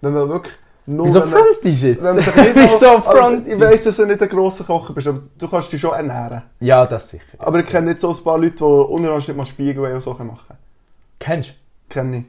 [0.00, 0.54] Wenn man wirklich
[0.86, 1.06] nur...
[1.06, 2.02] Wieso man- frontisch jetzt?
[2.54, 3.54] Wieso frontisch?
[3.54, 6.42] Ich weiss, dass du nicht ein grosser Kocher bist, aber du kannst dich schon ernähren.
[6.60, 7.36] Ja, das sicher.
[7.38, 10.14] Aber ich kenne nicht so ein paar Leute, die untereinander nicht mal Spiegel und so
[10.14, 10.56] machen.
[11.18, 11.54] Kennst
[11.88, 12.24] Kenne ich.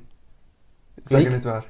[1.04, 1.34] Ich sage Ich?
[1.34, 1.64] nicht wer.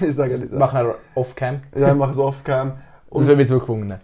[0.08, 0.40] ich sage du?
[0.40, 0.58] nicht wer.
[0.58, 1.60] machen wir off-cam.
[1.76, 2.72] Ja, ich mache es off-cam.
[3.10, 4.00] Das jetzt wirklich wundern.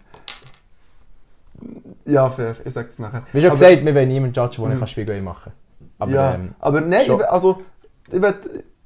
[2.04, 2.56] Ja, fair.
[2.64, 3.22] Ich sage es nachher.
[3.32, 5.52] Wie schon Aber- gesagt, wir wollen niemanden judgen, der nicht Spiegel machen kann.
[5.98, 7.62] Aber ja, ähm, aber nein, ich, will- also,
[8.08, 8.34] ich will,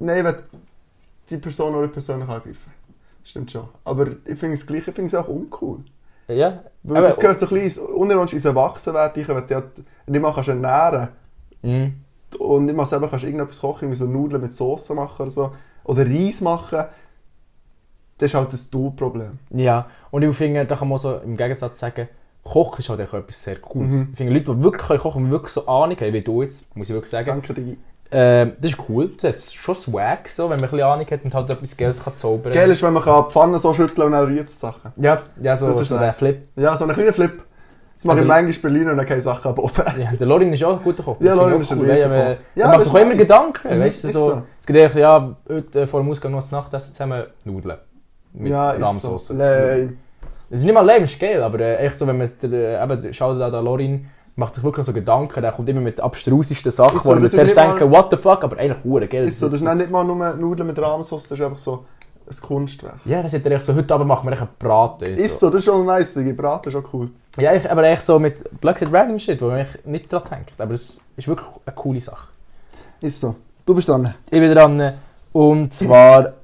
[0.00, 0.38] nein, ich will
[1.30, 2.72] die Person oder persönlich angreifen.
[3.24, 3.68] Stimmt schon.
[3.84, 5.78] Aber ich finde es gleich, ich finde es auch uncool.
[6.28, 6.62] ja.
[6.82, 9.22] Weil Aber- das gehört so ein bisschen ins- untereinander ins Erwachsenwerden.
[9.22, 9.64] Ich dich halt
[10.06, 11.08] nicht mal kannst ernähren
[11.62, 11.94] Mhm.
[12.38, 15.52] und nicht mal selber kannst irgendetwas kochen, wie so Nudeln mit Soße machen oder so.
[15.84, 16.84] Oder Reis machen.
[18.18, 19.38] Das ist halt das Du-Problem.
[19.50, 22.08] Ja, und ich finde, da kann man so im Gegensatz sagen,
[22.44, 23.92] Kochen ist halt echt etwas sehr Cooles.
[23.94, 24.08] Mhm.
[24.12, 26.90] Ich finde, Leute, die wirklich kochen, die wirklich so Ahnung haben, wie du jetzt, muss
[26.90, 27.76] ich wirklich sagen, Danke dir.
[28.14, 29.10] Äh, das ist cool.
[29.20, 32.04] Das hat schon Swag, so, wenn man ein bisschen Ahnung hat und halt etwas Geld
[32.04, 34.60] kann zaubern Geil ist, wenn man kann die Pfanne so schütteln und dann rührt es
[34.60, 34.92] Sachen.
[34.96, 36.16] Ja, ja so, Das ist so nice.
[36.16, 36.48] Flip.
[36.56, 37.42] Ja, so einen kleinen Flip.
[37.96, 39.82] Das mache ich manchmal in Berlin und dann keine Sachen am Boden.
[39.98, 41.16] Ja, der Lorin ist auch ein guter Koch.
[41.20, 41.90] Ja, Lorin ist ein cool.
[41.90, 42.34] riesen Ja.
[42.34, 42.40] Koch.
[42.56, 43.18] Ja, macht doch ist immer nice.
[43.18, 44.30] Gedanken, Mhm, weißt du, ist so.
[44.30, 44.42] so.
[44.60, 47.78] Es geht echt, ja, heute äh, vor dem Ausgang noch zu Nacht essen zusammen Nudeln.
[48.32, 49.26] Mit ja, ist Rahmsauce.
[49.28, 49.34] so.
[49.34, 49.92] Lame.
[50.50, 52.82] Es ist nicht mal lame, es ist geil, aber äh, echt so, wenn man äh,
[52.82, 56.96] eben, schaut der Lorin, macht sich wirklich so Gedanken, der kommt immer mit abstrusesten Sachen,
[56.96, 59.28] Ist so, wo man ist zuerst nicht mal- what the fuck, aber eigentlich hure geil.
[59.28, 61.84] Ist so, das ist nicht mal nur Nudeln mit Rahmsauce, das ist einfach so
[62.28, 62.96] ein Kunstwerk.
[63.04, 65.04] Ja, das er echt so, heute Abend machen wir einen Braten.
[65.14, 67.10] Ist so, das ist schon nice, die Braten ist schon cool.
[67.38, 70.60] Ja, ich, aber echt so mit Black Side Random Shit, wo man nicht dran denkt,
[70.60, 72.28] aber es ist wirklich eine coole Sache.
[73.00, 73.36] Ist so.
[73.66, 74.14] Du bist dran.
[74.26, 74.94] Ich bin dran,
[75.32, 76.34] und zwar,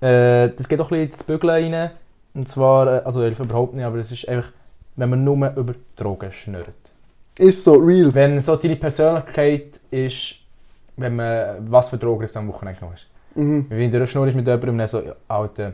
[0.00, 1.90] äh, das geht auch ein bisschen ins Bügeln rein,
[2.34, 4.50] und zwar, äh, also überhaupt nicht, aber es ist einfach,
[4.96, 6.81] wenn man nur über Drogen schnurrt.
[7.38, 8.14] Ist so, real.
[8.14, 10.36] Wenn so deine Persönlichkeit ist,
[10.96, 13.06] wenn man was für Drogen es am Wochenende genommen hast.
[13.34, 13.66] Mhm.
[13.68, 15.72] Wenn du schnurrst mit jemandem dann so, ja, Alter.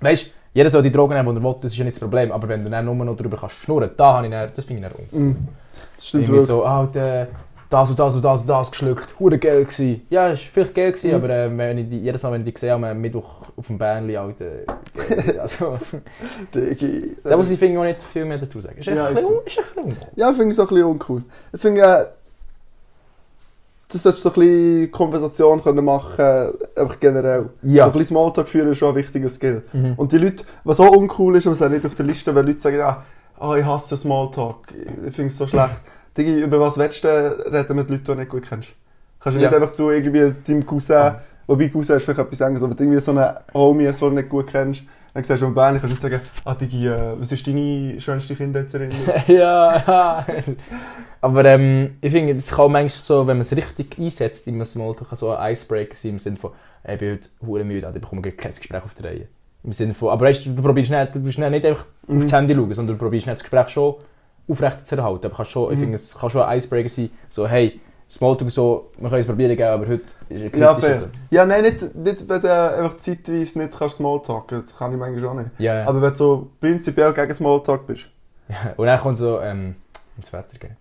[0.00, 2.00] Weißt du, jeder soll die Drogen nehmen, die er will, das ist ja nicht das
[2.00, 2.32] Problem.
[2.32, 4.86] Aber wenn du dann nur noch darüber kannst schnurren, da habe ich dann, das finde
[4.86, 5.28] ich dann un.
[5.28, 5.48] Mhm.
[5.96, 7.28] Das stimmt Irgendwie so, Alter,
[7.72, 10.02] das und das und das und das geschluckt, hure geil gsi.
[10.10, 11.14] Ja, ist vielleicht geil gsi, Mhm.
[11.14, 13.78] aber äh, wenn ich die, jedes Mal, wenn ich die sehe, am Mittwoch auf dem
[13.78, 14.44] Bähnli, Alter,
[15.08, 15.38] geil.
[15.40, 15.78] also,
[16.54, 17.16] Digi.
[17.24, 18.78] da muss ich finde auch nicht viel mehr dazu sagen.
[18.78, 19.38] Ist Ja, ein bisschen, so.
[19.38, 20.08] un- ist ein bisschen uncool.
[20.16, 21.22] Ja, ich finde es auch ein bisschen uncool.
[21.52, 22.06] Ich finde, äh,
[23.90, 27.50] du solltest so ein bisschen Konversation können machen, einfach generell.
[27.62, 27.84] Ja.
[27.84, 29.62] So ein bisschen Smalltalk führen ist schon ein wichtiger Skill.
[29.72, 29.94] Mhm.
[29.96, 32.46] Und die Leute, was auch uncool ist, und es auch nicht auf der Liste, wenn
[32.46, 33.02] Leute sagen, ja,
[33.38, 34.58] ah, ich hasse Smalltalk,
[35.06, 35.80] ich finde es so schlecht.
[36.16, 38.70] Digi, über was willst du reden mit Leuten, die du nicht gut kennst?
[39.20, 39.48] Kannst du Ja.
[39.50, 41.20] nicht einfach zu irgendwie deinem Cousin, Ah.
[41.46, 44.48] wobei Cousin ist vielleicht etwas anderes, aber irgendwie so einen Homie, den du nicht gut
[44.48, 44.82] kennst,
[45.14, 48.00] dann siehst du in Bern, kannst du nicht sagen, ah Digi, äh, was ist deine
[48.00, 49.06] schönste Kindheitserinnerung?
[49.28, 50.26] ja, ja.
[51.20, 54.64] Aber ähm, ich finde, es kann manchmal so, wenn man es richtig einsetzt, in einem
[54.64, 56.50] Smalltalk, so ein Icebreaker sein, im Sinne von,
[56.86, 59.28] ich bin heute hure müde, ich bekomme kein Gespräch auf die Reihe.
[59.64, 62.22] Im Sinne von, aber weißt du, du probierst nicht, du nicht nicht einfach Mhm.
[62.24, 63.94] aufs Handy schauen, sondern du probierst nicht das Gespräch schon
[64.48, 65.26] aufrecht zu erhalten.
[65.26, 65.82] Aber kannst schon, ich Mhm.
[65.82, 69.56] finde, es kann schon ein Icebreaker sein, so, hey, Smalltalk so, wir können es probieren,
[69.56, 70.80] gell, aber heute ist es Ja, kritisch.
[70.84, 70.90] fair.
[70.90, 71.06] also.
[71.30, 75.30] Ja, nein, nicht, nicht wenn du einfach zeitweise nicht kannst Smalltalken, das kann ich manchmal
[75.30, 75.50] auch nicht.
[75.58, 75.86] ja, ja.
[75.86, 78.08] Aber wenn du so prinzipiell gegen Smalltalk bist.
[78.48, 78.56] ja.
[78.76, 79.76] Und dann kommt so, ähm,
[80.18, 80.76] ins Wetter gehen.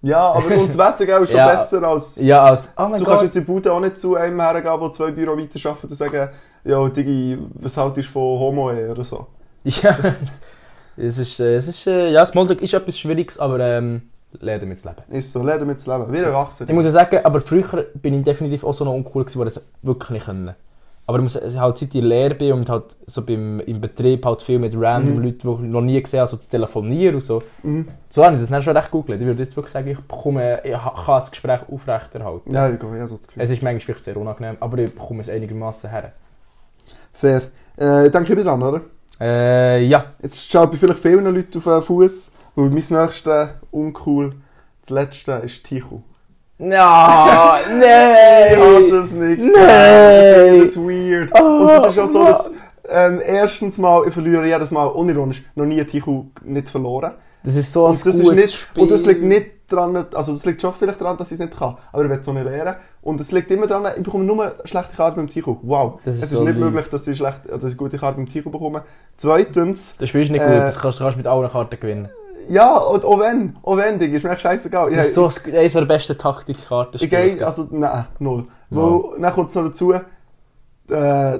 [0.00, 1.48] Ja, aber und das Wetter gell, ist schon Ja.
[1.48, 2.16] besser als...
[2.16, 3.04] Ja, als, oh du Gott.
[3.08, 5.96] kannst jetzt in Bude auch nicht zu einem hergehen, der zwei Büro weiter arbeitet und
[5.96, 6.30] sagen,
[6.64, 9.26] ja, Digi, was haltest du von Homo oder so.
[9.64, 9.94] Ja,
[11.06, 14.02] es ist, äh, es ist, äh, ja, Smalltalk ist etwas Schwieriges, aber ähm,
[14.40, 15.02] lernen damit zu leben.
[15.18, 16.12] Ist so, lerne mit zu leben.
[16.12, 16.66] Wir erwachsen.
[16.68, 19.44] Ich muss ja sagen, aber früher bin ich definitiv auch so noch uncool gewesen, wo
[19.44, 20.54] ich das wirklich nicht können.
[21.06, 24.42] Aber ich muss halt seit ich Lehrer bin und halt so beim, im Betrieb halt
[24.42, 25.24] viel mit random Mhm.
[25.24, 27.42] Leuten, die ich noch nie gesehen habe, so zu telefonieren und so.
[27.64, 27.88] Mhm.
[28.08, 29.20] So habe ich das dann schon recht gegoogelt.
[29.20, 32.54] Ich würde jetzt wirklich sagen, ich bekomme, ich kann das Gespräch aufrechterhalten.
[32.54, 33.42] Ja, ich gehe, ich habe so das Gefühl.
[33.42, 36.12] Es ist manchmal vielleicht sehr unangenehm, aber ich bekomme es einigermaßen her.
[37.12, 37.42] Fair.
[37.76, 38.80] Äh, ich denke, ich bin dran, oder?
[39.20, 40.06] Äh, ja.
[40.22, 44.34] Jetzt schaut bei vielleicht vielen Leuten auf den Fuß, weil mein nächstes uncool,
[44.82, 46.00] das letzte ist Tichu.
[46.58, 48.58] Ja, Ich nein!
[48.60, 50.60] habe das nicht Nein!
[50.60, 51.30] Das ist weird.
[51.40, 52.50] Oh, und das ist auch so, dass
[52.88, 57.12] ähm, erstens mal, ich verliere jedes Mal unironisch, noch nie Tichu nicht verloren.
[57.42, 58.82] Das ist so ein Und das, ist gutes nicht, Spiel.
[58.82, 61.56] und das liegt nicht dran, also das liegt schon vielleicht daran, dass ich es nicht
[61.58, 62.76] kann, aber ich will es so nicht lernen.
[63.02, 65.56] Und es liegt immer daran, ich bekomme nur schlechte Karten beim Tichu.
[65.62, 66.00] Wow.
[66.04, 66.64] Ist es ist so nicht lieb.
[66.64, 68.82] möglich, dass ich, schlecht, dass ich gute Karten beim Tichu bekomme.
[69.16, 72.08] Zweitens, Das Spiel ist nicht gut, Äh, das kannst du mit allen Karten gewinnen.
[72.48, 74.90] Ja, und auch wenn, auch wenn, Digga, ist mir echt scheißegal.
[74.90, 77.00] Das ist so ein- eines der besten Taktikkarten.
[77.02, 78.44] Ich gehe, also, nein, null.
[78.70, 81.38] Weil, dann kommt es noch dazu, äh,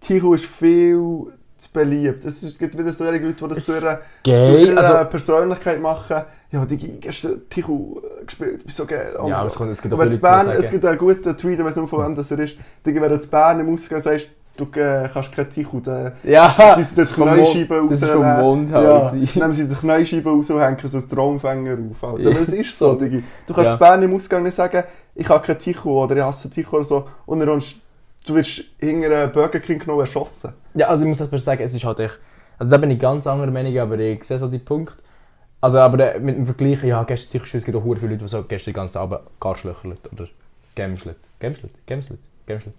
[0.00, 1.26] Tichu ist viel
[1.60, 2.24] zu beliebt.
[2.24, 5.80] Es ist- gibt wieder so Leute, die das Es zu ihrer, zu ihrer also- Persönlichkeit
[5.80, 6.22] machen.
[6.52, 9.14] Ja, Digga, gestern Tichu äh, gespielt, bist so geil.
[9.22, 10.98] Oh Ja, aber es, kommt, es gibt auch viele Leute, die Bern, es gibt einen
[10.98, 12.58] guten Tweet, ich weiß nicht, von wem das er ist.
[12.84, 16.50] Digga, wenn du zu Bern im Ausgang sagst, du äh, kannst kein Tichu, dann Ja,
[16.82, 18.42] sie die vom Knäuscheibe Mond- das ist vom rausnehmen.
[18.44, 19.14] Mundhals.
[19.34, 22.04] Ja, nehmen sie die Knäuscheibe raus und hängen so einen Traumfänger auf.
[22.04, 22.20] Alter.
[22.20, 22.94] Ja, Das ist so.
[22.94, 23.18] Digga.
[23.46, 23.74] Du kannst Ja.
[23.74, 24.82] zu Bern im Ausgang nicht sagen,
[25.14, 27.06] ich habe kein Tichu oder ich hasse Tichu oder so.
[27.26, 27.60] Und dann
[28.30, 30.54] du wirst hinter einem Burger King genommen erschossen.
[30.74, 32.18] Ja, also ich muss aber sagen, es ist halt echt...
[32.58, 34.94] Also da bin ich ganz anderer Meinung, aber ich sehe so die Punkt.
[35.60, 38.42] Also aber äh, mit dem Vergleich, ja, gestern, es gibt auch viele Leute, die so
[38.44, 40.28] gestern den ganzen Abend gar schlöchert oder
[40.74, 41.16] gemschlet.
[41.38, 41.72] Gemschlet?
[41.86, 42.18] Gemschlet?
[42.46, 42.74] Gemschlet?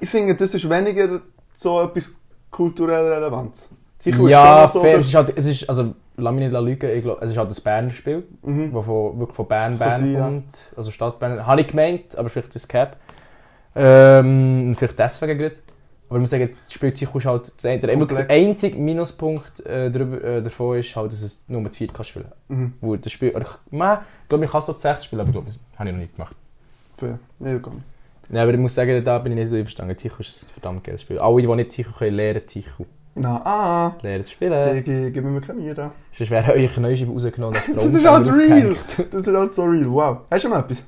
[0.00, 1.20] Ich finde, das ist weniger
[1.56, 2.14] so etwas
[2.50, 3.56] kulturell relevant.
[4.04, 4.94] Ja, schon fair.
[4.94, 7.36] so, Es ist halt, es ist, also, lass mich nicht lügen, ich glaube, es ist
[7.36, 8.72] halt ein Berner Spiel, Mhm.
[8.72, 10.20] das von, wirklich von Bern, Bern sein, ja.
[10.24, 11.46] kommt, also Stadt Bern.
[11.46, 12.96] Habe ich gemeint, aber vielleicht ist es Cap.
[13.74, 15.56] Ähm, vielleicht deswegen gerade.
[16.08, 19.90] Aber ich muss sagen, das Spiel Tichu ist halt, das, der, der einzige Minuspunkt äh,
[19.92, 22.72] darüber, äh, davon ist halt, dass es nur mit vier kann spielen Mhm.
[22.80, 25.34] Wo das Spiel, ich, man, ich glaube, ich kann so zu sechs spielen, aber ich
[25.34, 26.36] glaube, das habe ich noch nicht gemacht.
[26.94, 27.18] Fair.
[27.38, 27.82] Nee, komm.
[28.28, 29.96] Ja, aber ich muss sagen, da bin ich nicht so überstanden.
[29.96, 31.18] Tichu ist ein verdammt geiles Spiel.
[31.20, 32.86] Alle, die nicht Tichu können, lernen Tichu.
[33.14, 33.96] Na, ah.
[34.02, 34.84] Lernen zu spielen.
[34.84, 35.74] Digga, gib mir keine Mühe.
[36.10, 38.76] Sonst wäre euch Neuscheibe rausgenommen, das Das ist halt real.
[39.12, 39.90] Das ist halt so real.
[39.90, 40.18] Wow.
[40.30, 40.86] Hast du noch etwas?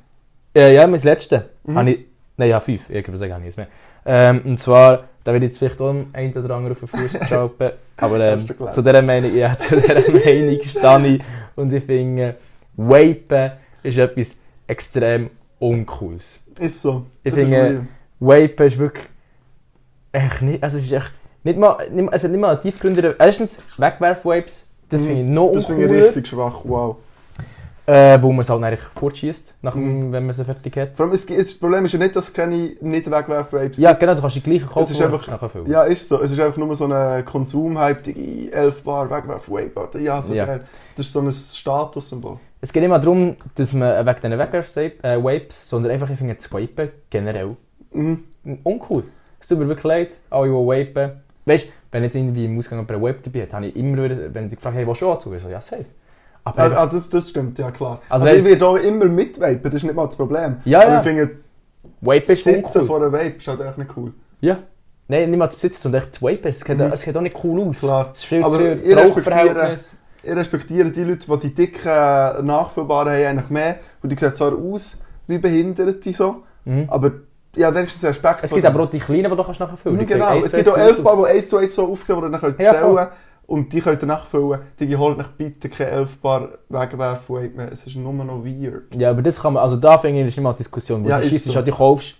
[0.56, 1.50] Ja, ja, mein letzte.
[1.64, 1.78] Mhm.
[1.78, 2.88] Habe ich, nein, ja, fünf.
[2.90, 3.68] Ich habe ich jetzt mehr.
[4.04, 7.18] Ähm, und zwar, da werde ich jetzt vielleicht auch ein oder andere auf den Fuß
[7.28, 7.70] schalten.
[7.96, 11.22] Aber ähm, zu dieser Meinung, ja, zu dieser Meinung stehe ich.
[11.56, 12.36] Und ich finde,
[12.76, 16.42] Vapen ist etwas extrem Uncooles.
[16.58, 17.06] Ist so.
[17.22, 17.86] Ich Das finde.
[18.18, 19.06] Vapen ist wirklich
[20.12, 21.12] echt nicht, also es ist echt
[21.44, 25.06] nicht mal, nicht, hat nicht mal einen tiefgründigen, erstens Wegwerf-Vapes, das Mhm.
[25.06, 26.60] finde ich noch Das finde ich uncooler, richtig schwach.
[26.64, 26.96] Wow.
[27.86, 30.12] Äh, wo man es halt eigentlich fortschießt, Mhm.
[30.12, 30.96] wenn man sie fertig hat.
[30.96, 33.92] Vor allem, es, es, das Problem ist ja nicht, dass es keine nicht wegwerf-Vapes Ja,
[33.94, 35.70] genau, du kannst die gleichen Es kaufen, ist und einfach- nachher füllen.
[35.70, 36.20] Ja, ist so.
[36.22, 39.98] Es ist einfach nur so ein Konsumhype, die 11 Bar Wegwerf-Vape.
[40.00, 40.46] Ja, so Ja.
[40.46, 40.60] geil.
[40.96, 42.38] Das ist so ein Statussymbol.
[42.60, 46.52] Es geht nicht mal darum, dass man wegen diesen Wegwerf-Vapes, sondern einfach, ich finde das
[46.52, 47.56] Vapen generell
[47.92, 48.22] Mhm.
[48.62, 49.04] uncool.
[49.40, 51.12] Es tut mir wirklich leid, alle, die vapen.
[51.44, 54.04] Weißt du, wenn jetzt irgendwie im Ausgang jemand eine Vape dabei hat, habe ich immer
[54.04, 55.32] wieder, wenn sie gefragt haben, hey, willst du?
[55.34, 55.84] Ich so, ja, safe.
[56.44, 58.00] Aber ah, das, das stimmt, ja klar.
[58.08, 60.56] Also Also, ich werde auch immer mitvapen, das ist nicht mal das Problem.
[60.64, 60.96] Ja, Aber ja.
[60.98, 61.30] ich finde,
[62.00, 62.84] Vapen das ist Sitzen uncool.
[62.86, 64.12] vor einer Vape ist halt echt nicht cool.
[64.40, 64.58] Ja.
[65.08, 66.48] Nein, nicht mal zu besitzen, sondern echt zu vapen.
[66.50, 66.84] Es sieht, Mhm.
[66.92, 67.80] es sieht auch nicht cool aus.
[67.80, 68.10] Klar.
[68.12, 69.94] Es ist viel Aber zu das Rauchverhältnis.
[70.24, 73.76] Ich respektiere die Leute, die die dicken, nachfüllbaren haben, eigentlich mehr.
[74.02, 76.84] Und die sehen zwar aus wie Behinderte so, Mhm.
[76.88, 77.10] aber
[77.56, 78.38] ja, wenigstens Respekt.
[78.42, 80.14] Es gibt aber auch die kleinen, die du kannst nachher füllen Ja, kannst.
[80.14, 82.40] genau, es gibt auch elf Bar, die eins zu eins so aufsehen, die ihr dann
[82.40, 83.08] Ja, bestellen voll.
[83.52, 84.60] Und die könnt ihr nachfüllen.
[84.80, 87.70] Die holt euch bitte keine 11 Bar Wegwerf-Vape mehr.
[87.70, 88.94] Es ist nur noch weird.
[88.96, 91.04] Ja, aber das kann man, also da finde ich, ist nicht mal Diskussion.
[91.04, 91.54] Wo Ja, du schießt, so.
[91.54, 92.16] halt, du kaufst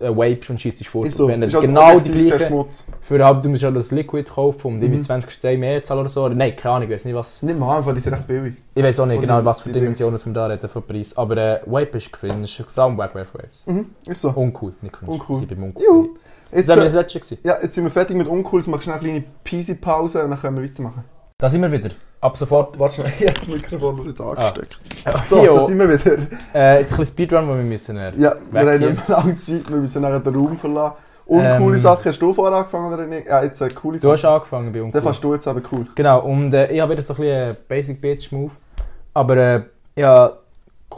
[0.00, 1.06] äh, Vapes und schießt fort.
[1.08, 1.26] Ist so.
[1.26, 2.86] Wenn du halt genau die Schmutz.
[3.00, 5.02] für halt, du musst ja das Liquid kaufen und irgendwie Mhm.
[5.02, 6.22] 20 Steine mehr zahlen oder so.
[6.24, 7.42] Oder, nein, keine Ahnung, ich weiß nicht was.
[7.42, 8.54] Nicht mal, weil die sind recht billig.
[8.72, 11.16] Ich weiß auch nicht Oder genau, was für Dimensionen wir da reden von Preis.
[11.16, 13.66] Aber äh, Vape ist cringe, vor allem Wegwerf-Vapes.
[13.66, 14.28] Mhm, ist so.
[14.30, 15.10] Uncool, nicht cringe.
[15.14, 15.34] Uncool.
[15.36, 15.82] Sie beim uncool.
[15.82, 16.08] Juhu.
[16.52, 17.20] Jetzt, Das war das äh, letzte.
[17.20, 17.38] Gewesen.
[17.44, 20.56] ja, jetzt sind wir fertig mit Uncools, mach schnell eine kleine Peasy-Pause und dann können
[20.56, 21.04] wir weitermachen.
[21.38, 21.90] Da sind wir wieder.
[22.20, 22.78] Ab sofort.
[22.78, 24.78] Warte schnell, ich habe das Mikrofon noch nicht angesteckt.
[25.24, 26.16] So, So, da sind wir wieder.
[26.54, 27.96] äh, jetzt ein bisschen Speedrun, wo wir müssen.
[27.96, 30.96] Äh, Ja, wir haben nicht mehr lange Zeit, wir müssen nachher den Raum verlassen.
[31.26, 33.28] Uncoole Ähm, Sachen, hast du vorher angefangen oder nicht?
[33.28, 35.00] Ja, jetzt eine coole du hast angefangen bei Dann uncool.
[35.02, 35.86] fährst du jetzt aber cool.
[35.94, 38.50] Genau, und äh, ich habe wieder so ein bisschen äh, Basic Bitch Move.
[39.14, 39.62] Aber äh,
[39.94, 40.32] ja,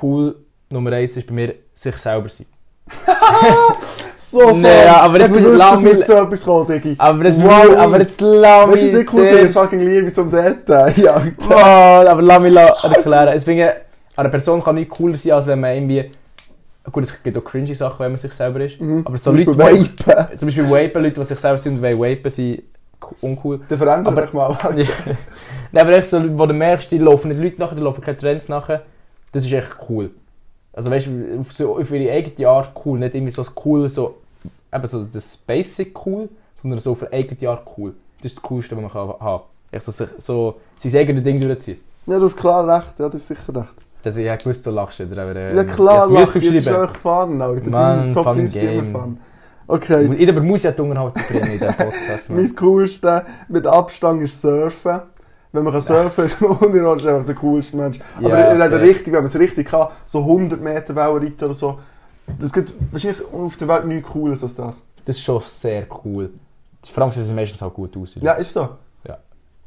[0.02, 0.34] cool
[0.70, 2.46] Nummer eins ist bei mir sich selber sein.
[4.32, 4.52] So voll!
[4.58, 6.94] Nee, ja, aber jetzt wusste, lass es mich- muss so etwas kommen, Diggi.
[6.98, 7.68] Aber jetzt, Wow.
[7.68, 10.92] will- aber jetzt lass Weißt du, mich was ich cool Fucking Liebe zum Detail.
[10.96, 11.22] Ja.
[11.38, 13.36] Wow, aber lass mich erklären.
[13.36, 13.74] Ich finde,
[14.16, 16.10] eine Person kann nicht cooler sein, als wenn man irgendwie...
[16.90, 18.80] Gut, es gibt auch cringy Sachen, wenn man sich selber ist.
[18.80, 19.02] Mhm.
[19.04, 20.06] Aber so Zum Leute, Beispiel die...
[20.06, 20.38] Vapen.
[20.38, 22.62] Zum Beispiel Vapen, Leute, die sich selber sind und wollen vapen, sind
[22.98, 23.60] co- uncool.
[23.68, 24.58] Dann verändert Aber- mal.
[24.76, 24.84] Ja.
[25.70, 28.16] Nein, aber echt so, wo du merkst, die laufen nicht Leute nachher, die laufen keine
[28.16, 28.82] Trends nachher.
[29.30, 30.10] Das ist echt cool.
[30.72, 32.98] Also weißt du, auf, so, auf ihre eigene Art cool.
[32.98, 34.16] Nicht irgendwie so cool, so,
[34.72, 37.94] eben so das Basic cool, sondern so ihre eigene Art cool.
[38.18, 39.80] Das ist das Coolste, was man kann haben kann.
[39.80, 41.78] So, so sein eigenes Ding durchziehen.
[42.06, 42.98] Ja, du hast klar recht.
[42.98, 43.76] Ja, du hast sicher recht.
[44.02, 45.22] Das, ich habe gewusst, du lachst wieder.
[45.22, 47.70] Aber, äh, Ja, klar, ich lach, hab's das ist einfach Fun, Alter.
[47.70, 48.92] Mann, Top Fun 5 sind Game.
[48.92, 49.18] Fun.
[49.68, 52.30] Okay, Ich aber muss ja die Unterhaltung bringen in diesem Podcast.
[52.30, 55.00] Mein coolste mit Abstand ist Surfen.
[55.52, 57.98] Wenn man kann surfen kann, ist man einfach der coolste Mensch.
[58.18, 58.80] Aber Ja, fair.
[58.80, 61.78] richtig, wenn man es richtig kann, so 100 Meter Wellen reiten oder so.
[62.38, 64.82] Das gibt wahrscheinlich auf der Welt nichts Cooles als das.
[65.04, 66.30] Das ist schon sehr cool.
[66.84, 68.14] Vor allem sehen meistens auch gut aus.
[68.16, 68.68] Ja, ist so.
[69.04, 69.12] Du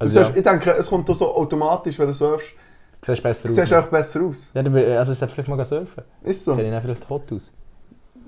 [0.08, 0.38] Also, siehst, ja.
[0.38, 2.52] Ich denke, es kommt auch so automatisch, wenn du surfst,
[3.00, 3.60] Du siehst besser du aus.
[3.62, 4.52] siehst einfach besser aus.
[4.54, 6.04] Ja, du, also es sollte vielleicht mal surfen.
[6.24, 6.52] Ist so.
[6.52, 7.52] Ich dann vielleicht hot aus.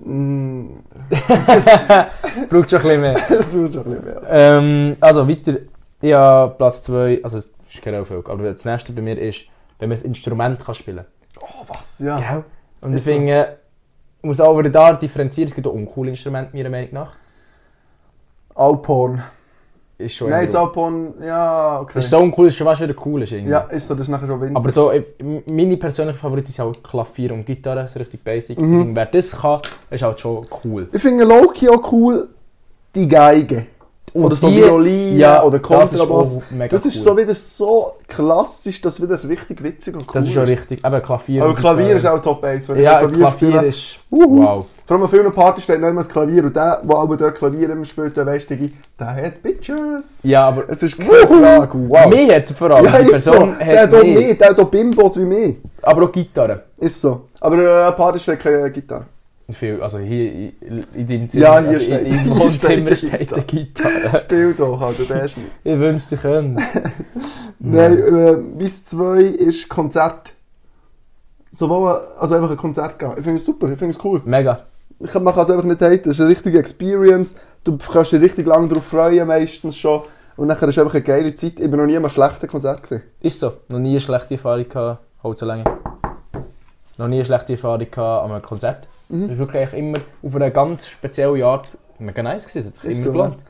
[0.06, 0.68] Mm,
[2.50, 3.20] Braucht schon ein bisschen mehr.
[3.30, 4.22] Das wird schon ein bisschen mehr.
[4.28, 5.54] ähm, also weiter.
[6.02, 9.46] Ich habe Platz 2, also es ist keine Erfolg, aber das nächste bei mir ist,
[9.80, 11.06] wenn man ein Instrument kann spielen
[11.42, 12.00] Oh, was?
[12.00, 12.18] Ja.
[12.20, 12.44] kann.
[12.82, 13.46] Und Ist ich finde, man
[14.28, 17.16] muss aber da differenzieren, es gibt auch uncoole Instrumente, meiner Meinung nach.
[18.56, 19.22] Alphorn.
[20.00, 21.94] Ist schon Nein, jetzt Alphorn, ja, okay.
[21.96, 23.24] Das ist so uncool, ist schon fast wieder cool.
[23.24, 23.52] Ist irgendwie.
[23.52, 24.56] Ja, ist so, das ist nachher schon Winter.
[24.60, 25.06] Aber so, ich-
[25.48, 28.60] meine persönlichen Favoriten sind halt Klavier und Gitarre, so richtig basic.
[28.60, 28.82] Mhm.
[28.82, 29.60] Und wer das kann,
[29.90, 30.88] ist halt schon cool.
[30.92, 32.30] Ich finde Loki auch cool,
[32.94, 33.66] die Geige.
[34.26, 36.40] Oder so die- Violine ja, oder das ist Kontrabass.
[36.50, 40.34] mega Das ist so wieder so klassisch, dass wieder richtig witzig und cool Das ist
[40.34, 40.84] schon richtig.
[40.86, 41.42] Eben Klavier.
[41.44, 42.70] Aber und Klavier ist auch Top 1.
[42.70, 44.00] Wenn Ja, ich Klavier, spiele, ist.
[44.12, 44.44] Uhu.
[44.44, 44.66] Wow.
[44.86, 47.36] Vor allem auf vielen Partys steht noch immer das Klavier und der, der aber dort
[47.36, 50.24] Klavier immer spielt, der weiss, Digi, der hat Bitches.
[50.24, 50.64] Ja, aber.
[50.70, 51.72] Es ist keine Frage.
[51.90, 52.06] Wow.
[52.08, 52.86] Mich hat vor allem.
[52.86, 53.32] ja, die ist so.
[53.32, 54.38] Person Der hat auch mich.
[54.38, 55.58] der hat auch Bimbos wie mich.
[55.82, 56.64] Aber auch Gitarre.
[56.78, 57.22] Ist so.
[57.42, 59.06] Aber äh, eine Party steht keine Gitarre.
[59.50, 60.54] Viel, also hier in,
[60.94, 64.20] in deinem Zimmer, Ja, hier also steht- in deinem Wohnzimmer steht steht eine Gitarre.
[64.20, 65.50] Spiel doch, Alter, der ist nicht.
[65.64, 66.64] Ich wünschte, ich könnte.
[67.60, 70.34] Nein, äh, mein 2 ist Konzert.
[71.52, 73.12] Sowohl, also einfach ein Konzert gehen.
[73.18, 74.22] Ich finde es super, ich finde es cool.
[74.26, 74.66] Mega.
[75.00, 77.36] Ich, man kann es einfach nicht haten, das ist eine richtige Experience.
[77.64, 80.02] Du kannst dich richtig lange darauf freuen, meistens schon.
[80.36, 81.54] Und nachher ist einfach eine geile Zeit.
[81.60, 83.02] Ich bin noch nie an einem schlechten Konzert gesehen.
[83.22, 83.54] Ist so.
[83.70, 85.02] Noch nie eine schlechte Erfahrung gehabt.
[85.24, 85.64] Halt so lange.
[86.98, 88.88] Noch nie eine schlechte Erfahrung gehabt an einem Konzert.
[89.10, 89.22] Mhm.
[89.22, 92.74] Das ist wirklich immer auf eine ganz spezielle Art mega nice gewesen.
[92.74, 93.44] Es hat immer so, gelohnt.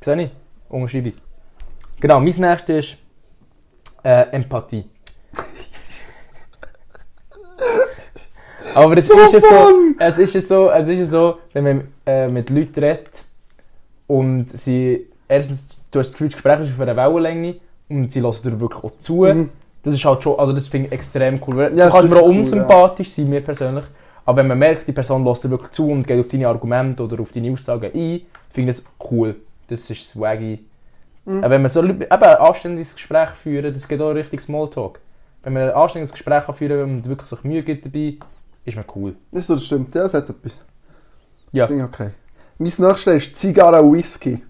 [0.00, 0.30] Sehe ich.
[0.68, 1.14] Unterschreibe ich.
[2.00, 2.96] Genau, mein nächstes ist
[4.04, 4.84] äh, Empathie.
[8.74, 11.64] Aber es So ist es so, es ist es so, es ist es so, wenn
[11.64, 13.22] man äh, mit Leuten redet
[14.06, 17.56] und sie, erstens, du hast das Gefühl, das Gespräch ist auf einer Wellenlänge
[17.88, 19.24] und sie lassen dir wirklich auch zu.
[19.24, 19.50] Mhm.
[19.82, 21.62] Das ist halt schon, also das finde ich extrem cool.
[21.62, 23.84] Ja, du das kannst mir auch cool, unsympathisch sein, mir persönlich.
[24.28, 27.02] Aber wenn man merkt, die Person lässt dir wirklich zu und geht auf deine Argumente
[27.02, 28.20] oder auf deine Aussagen ein,
[28.52, 29.36] finde ich das cool.
[29.68, 30.66] Das ist swaggy.
[31.24, 31.38] Mhm.
[31.38, 35.00] Aber wenn man so Leute- eben ein anständiges Gespräch führen, das geht auch richtig Smalltalk.
[35.42, 38.18] Wenn man ein anständiges Gespräch kann führen und wirklich sich Mühe gibt dabei,
[38.66, 39.14] ist man cool.
[39.32, 40.52] Das, ist so, das stimmt, ja, das hat etwas.
[41.50, 41.60] Ja.
[41.62, 42.10] Das finde ich okay.
[42.58, 44.42] Mein nächstes ist Zigarre Whisky.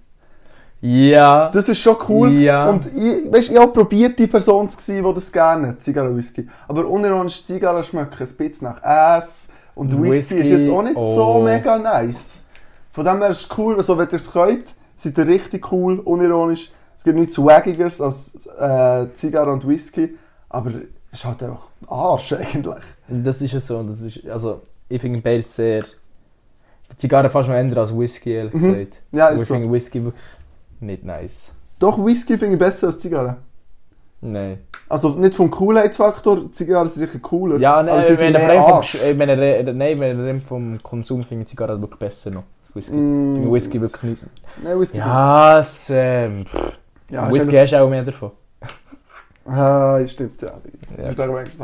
[0.81, 1.51] Ja.
[1.51, 2.33] Das ist schon cool.
[2.33, 2.69] Ja.
[2.69, 6.17] Und ich, weißt, ich habe probiert, die Person zu sein, die das gerne hat, Zigarre
[6.17, 6.49] Whisky.
[6.67, 9.51] Aber unironisch, Zigarre schmecken ein bisschen nach Ass.
[9.79, 11.43] Und Und Whisky, Whisky, ist jetzt auch nicht so oh.
[11.43, 12.47] mega nice.
[12.93, 16.01] Von dem her ist es cool, also wenn ihr es könnt, seid ihr richtig cool,
[16.01, 16.73] unironisch.
[16.97, 20.17] Es gibt nichts Swaggigeres als äh, Zigarre und Whisky.
[20.49, 20.71] Aber
[21.13, 22.83] es ist halt einfach Arsch eigentlich.
[23.07, 23.83] Das ist es so.
[23.85, 25.85] Das ist, also, ich finde beides sehr.
[26.91, 28.73] Die Zigarre fast noch ändern als Whisky, ehrlich Mhm.
[28.73, 29.03] gesagt.
[29.13, 29.55] Ja, ist ich so.
[29.55, 30.25] finde Whisky wirklich
[30.81, 31.53] nicht nice.
[31.79, 33.37] Doch, Whisky finde ich besser als Zigarre.
[34.21, 34.59] Nein.
[34.89, 37.59] Also nicht vom Coolheitsfaktor, Zigarren sind sicher cooler.
[37.59, 38.97] Ja, nein, aber sie wenn sind er mehr vom, Arsch.
[39.01, 39.29] Nein, wenn
[40.19, 42.43] er rein vom Konsum finde ich Zigarre wirklich besser noch.
[42.75, 42.95] Whisky.
[42.95, 44.25] Ich Mm, Whisky wirklich nicht.
[44.63, 44.99] Nein, Whisky.
[44.99, 46.45] Ja, es, ähm,
[47.11, 48.33] ja Whisky hast du auch mehr davon.
[49.51, 50.49] Ah, das stimmt, ja.
[50.49, 50.55] Ja.
[51.05, 51.09] Ja.
[51.11, 51.57] Ich glaube, eigentlich.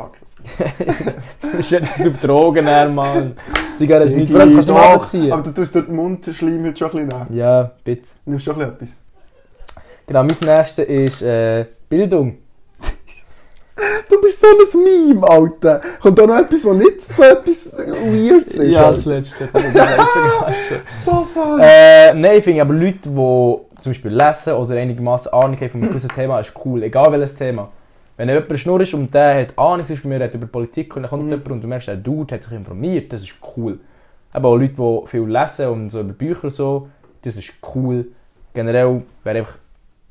[1.42, 3.36] Du bist jetzt auf Drogen, her, Mann.
[3.76, 4.30] Zigarre ist nicht.
[4.30, 5.42] Vor allem kannst du nicht Aber abziehen.
[5.42, 7.36] du tust dort den Mundschleim heute schon ein bisschen nehmen.
[7.36, 8.08] Ja, bitte.
[8.24, 8.96] Du nimmst schon ein bisschen etwas.
[10.06, 12.38] Genau, mein nächstes ist äh, Bildung.
[14.08, 15.80] Du bist so ein Meme, Alter.
[16.00, 18.72] Kommt da noch etwas, was nicht so etwas Weirds ist?
[18.72, 19.48] Ja, das letzte.
[21.04, 21.60] So fun.
[21.60, 23.10] äh, nein, ich finde aber Leute, die
[23.82, 26.82] zum Beispiel lesen oder einigermaßen Ahnung haben von einem gewissen Thema, ist cool.
[26.84, 27.70] Egal welches Thema.
[28.16, 30.94] Wenn jemand ein Schnurr ist und der hat Ahnung, zum Beispiel mir redet über Politik
[30.94, 31.30] und dann kommt Mhm.
[31.30, 33.80] jemand und du merkst, der Dude hat sich informiert, das ist cool.
[34.32, 36.88] Aber auch Leute, die viel lesen und so über Bücher und so,
[37.22, 38.06] das ist cool.
[38.52, 39.58] Generell, wer einfach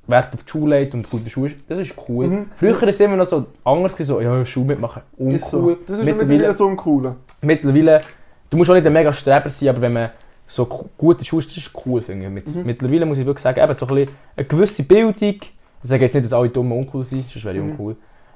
[0.07, 2.27] Wert auf die Schule legt und gut in der Schule ist, das ist cool.
[2.27, 2.45] Mhm.
[2.57, 5.57] Früher war es immer noch so anders, so, ja, Schule mitmachen, Ist so.
[5.59, 5.77] uncool.
[5.87, 7.15] Das ist mittlerweile, mittlerweile so uncool.
[7.41, 8.01] mittlerweile,
[8.49, 10.09] du musst auch nicht ein mega Streber sein, aber wenn man
[10.47, 12.31] so ku- gut in der Schule ist, das ist cool, finde ich.
[12.31, 12.65] Mit, Mhm.
[12.65, 15.51] Mittlerweile muss ich wirklich sagen, eben so ein bisschen eine gewisse Bildung, ich
[15.83, 17.71] sage jetzt nicht, dass alle dumm und uncool sind, sonst wäre ich Mhm.
[17.71, 17.95] uncool,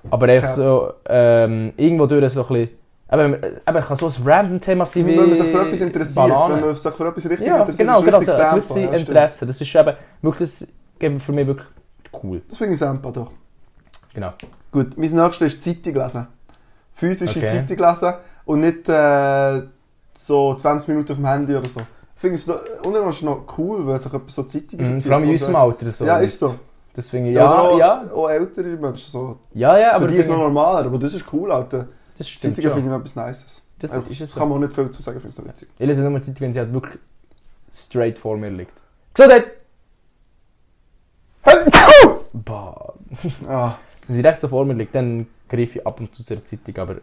[0.10, 2.70] aber einfach so, ähm, irgendwo durch so ein bisschen,
[3.12, 6.16] eben, eben kann so ein random Thema sein wie Wenn man sich für etwas interessiert,
[6.16, 6.56] Banane.
[6.56, 8.76] wenn man sich für etwas richtig Ja, interessiert, genau, genau, so ein gewisses.
[9.02, 10.68] Interesse, das ist eben, wirklich, das
[11.00, 11.68] für mich wirklich
[12.24, 13.32] cool, Das finde ich Sampa doch.
[14.14, 14.34] genau.
[14.72, 16.28] Gut, mein nächstes ist Zeitung lesen.
[16.94, 17.66] Physische Okay.
[17.68, 18.14] Zeitung lesen
[18.46, 19.62] und nicht äh,
[20.16, 21.82] so 20 Minuten auf dem Handy oder so.
[22.16, 25.16] Ich finde es so, unten ist noch cool, wenn sich etwas so Zeitungen bezieht, vor
[25.18, 26.06] allem in unserem Alter so.
[26.06, 26.56] Ja, ist so.
[26.94, 29.40] Das finde ich, Ja, ja, oder ja, auch, auch ältere Menschen so.
[29.54, 31.88] ja, ja, Aber aber Für die ist noch normaler, aber das ist cool, Alter.
[32.18, 33.64] das stimmt Zeitungen finde ich etwas Nices.
[33.78, 34.40] Das Einfach, ist es so.
[34.40, 35.70] Kann man auch nicht viel dazu sagen, finde ich es noch witzig.
[35.78, 36.98] Ich lese nur Zeit, wenn sie halt wirklich
[37.72, 38.82] straight vor mir liegt.
[39.14, 39.57] Gesundheit!
[42.34, 42.94] Boah,
[43.48, 43.76] Ah,
[44.08, 46.44] Wenn sie direkt so vor mir liegt, dann greife ich ab und zu zu der
[46.46, 46.94] Zeitung, aber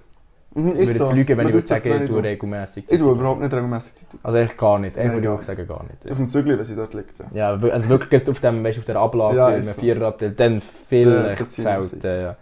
[0.55, 1.12] mhm, ich würde ist jetzt so.
[1.14, 2.20] lügen, wenn Man ich würde sagen, ich nicht tue so.
[2.22, 4.20] regelmäßig Ich tue überhaupt nicht regelmäßig Zeitung.
[4.22, 6.11] Also eigentlich gar nicht, eigentlich Nein, würde ich gar auch sagen, gar nicht.
[6.11, 7.18] Auf dem Zügel, wenn sie dort liegt.
[7.18, 7.24] Ja.
[7.32, 9.80] Ja, wir- also wirklich auf, dem, weißt, auf der Ablage, Ja, ja, im ist so.
[9.80, 12.07] Viererabteil, dann viel Ja, echt das ziehen wir selten.
[12.22, 12.36] Ja.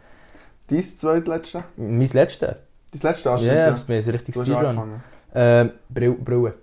[0.68, 1.64] Dein zweitletzte?
[1.76, 2.57] Mein letzter?
[2.92, 3.53] Dein letzte Ja, Anschnitt?
[3.57, 4.66] ja, das bin ich richtig Du hast Speedrun.
[4.66, 5.03] angefangen.
[5.34, 6.55] Äh, Brille, Brille.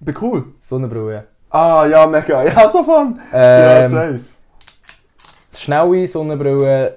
[0.00, 0.44] Bin cool.
[0.60, 1.24] Sonnenbrille.
[1.50, 2.42] Ah, ja, mega.
[2.44, 3.18] Ja, so fun.
[3.32, 4.20] ja, Ähm, safe.
[5.62, 6.96] Schnelle Sonnenbrille.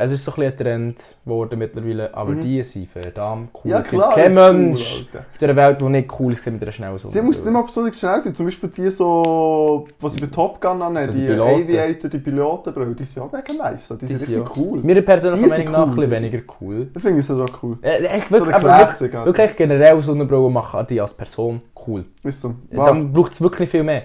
[0.00, 2.40] Es ist so ein ein Trend geworden mittlerweile, aber Mhm.
[2.42, 3.72] die sind verdammt cool.
[3.72, 4.14] Ja, es gibt klar.
[4.14, 5.18] kein ist cool, Mensch Alter.
[5.32, 7.44] auf dieser Welt, der nicht cool ist mit einer schnellen Sie muss Sonnenbrille.
[7.46, 8.32] nicht mal besonders schnell sein.
[8.36, 11.32] Zum Beispiel die so, was sie bei Top Gun annehmen, So die, die.
[11.40, 13.88] Aviator, die Pilotenbrille, die sind auch mega nice.
[13.88, 14.78] Die, Die sind richtig cool.
[14.84, 15.88] Mir persönlich Meinung sind nach cool.
[15.88, 16.88] ein bisschen weniger cool.
[16.94, 17.78] Ich finde es auch cool.
[17.82, 22.04] Äh, echt, So wirklich, aber wirklich, wirklich generell Sonnenbrille machen die als Person cool.
[22.22, 22.54] Ist so.
[22.70, 22.86] Wow.
[22.86, 24.02] Dann braucht es wirklich viel mehr.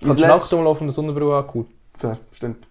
[0.00, 1.64] Du kannst letzt- nackt rumlaufen und eine Sonnenbrille haben, cool.
[1.98, 2.66] Fair, stimmt.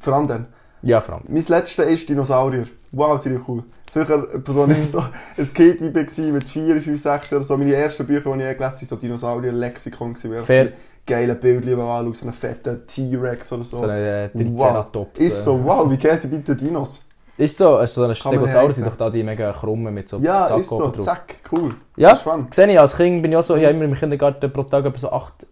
[0.00, 0.46] Vor allem dann.
[0.82, 1.24] Ja, vor allem.
[1.28, 2.64] Mein letzter ist Dinosaurier.
[2.92, 3.62] Wow, sind die cool.
[3.92, 7.56] Früher war so nicht so ein Kind war mit 4, 5, 6 oder so.
[7.56, 10.14] Meine ersten Bücher, die ich gelesen habe, waren so Dinosaurier-Lexikon.
[10.16, 10.64] Fair.
[10.66, 10.72] die
[11.06, 13.78] Geile Bildchen anschauen, so einen fetten T-Rex oder so.
[13.78, 14.42] So eine Wow.
[14.42, 15.20] Triceratops.
[15.20, 15.64] Ist so, äh.
[15.64, 17.02] wow, wie gehen sie bitte Dinos?
[17.38, 20.44] Ist so, also so man Stegosaurus sind doch da die mega krummen mit so Ja,
[20.46, 21.04] Zack ist so, drauf.
[21.04, 21.70] zack, cool.
[21.96, 22.46] Ja, Das ist fun.
[22.52, 24.84] sehe ich, als Kind bin ich auch so, ich habe immer im Kindergarten pro Tag
[24.84, 25.46] etwa so 8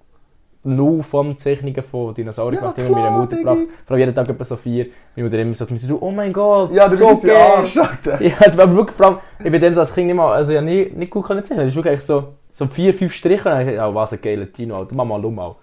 [0.67, 3.59] 0 von Zeichnungen von Dinosauriern Ja, gemacht, immer meiner klar, Mutter gebracht.
[3.87, 4.87] Vor allem jeden Tag etwa so vier.
[5.15, 7.37] Meine Mutter immer so, so oh mein Gott, Ja, du so bist geil.
[7.37, 8.21] Arsch, Alter.
[8.23, 10.91] Ja, aber wirklich, vor allem, ich bin dann so als Kind immer, also ja nie,
[10.95, 11.67] nicht gut können zeichnen.
[11.67, 14.77] Das ist wirklich so, so vier, fünf Striche und dann, ja, was ein geiler Dino,
[14.77, 15.55] Alter, mach mal um mal.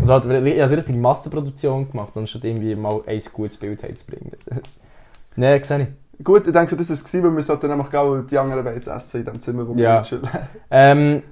[0.00, 4.32] Und halt, ich habe also richtig Massenproduktion gemacht, anstatt irgendwie mal ein gutes Bild heimzubringen.
[5.36, 5.80] Nein, sehe
[6.18, 6.24] ich.
[6.24, 7.88] Gut, ich denke, das war es, weil wir sollten nämlich
[8.30, 9.96] die anderen beiden essen in dem Zimmer, wo Ja.
[9.98, 10.28] wir chillen.
[10.70, 11.22] Ähm,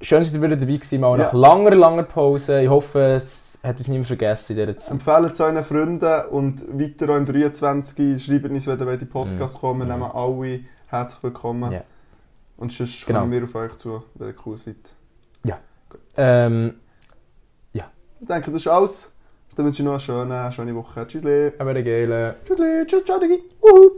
[0.00, 1.38] schön, dass ihr wieder dabei gewesen, mal nach Ja.
[1.38, 2.62] langer, langer Pause.
[2.62, 4.92] Ich hoffe, es hat uns niemand vergessen in dieser Zeit.
[4.92, 8.22] Empfehlen es euren Freunden und weiter auch im 23.
[8.22, 9.80] Schreibt uns, wenn ihr in die Podcast kommen.
[9.88, 10.00] Wir Mhm.
[10.02, 11.72] nehmen alle herzlich willkommen.
[11.72, 11.82] Ja.
[12.56, 13.20] Und sonst Genau.
[13.20, 14.76] kommen wir auf euch zu, wenn ihr cool seid.
[16.18, 16.74] Ähm,
[18.18, 19.14] Ich denke, das ist alles.
[19.54, 21.06] Dann wünsche ich noch eine schöne, schöne Woche.
[21.06, 21.22] Tschüss.
[21.58, 22.36] aber eine geile.
[22.46, 22.58] Tschüss.
[22.86, 23.04] Tschüss.
[23.20, 23.42] Digi.
[23.60, 23.90] Wuhu.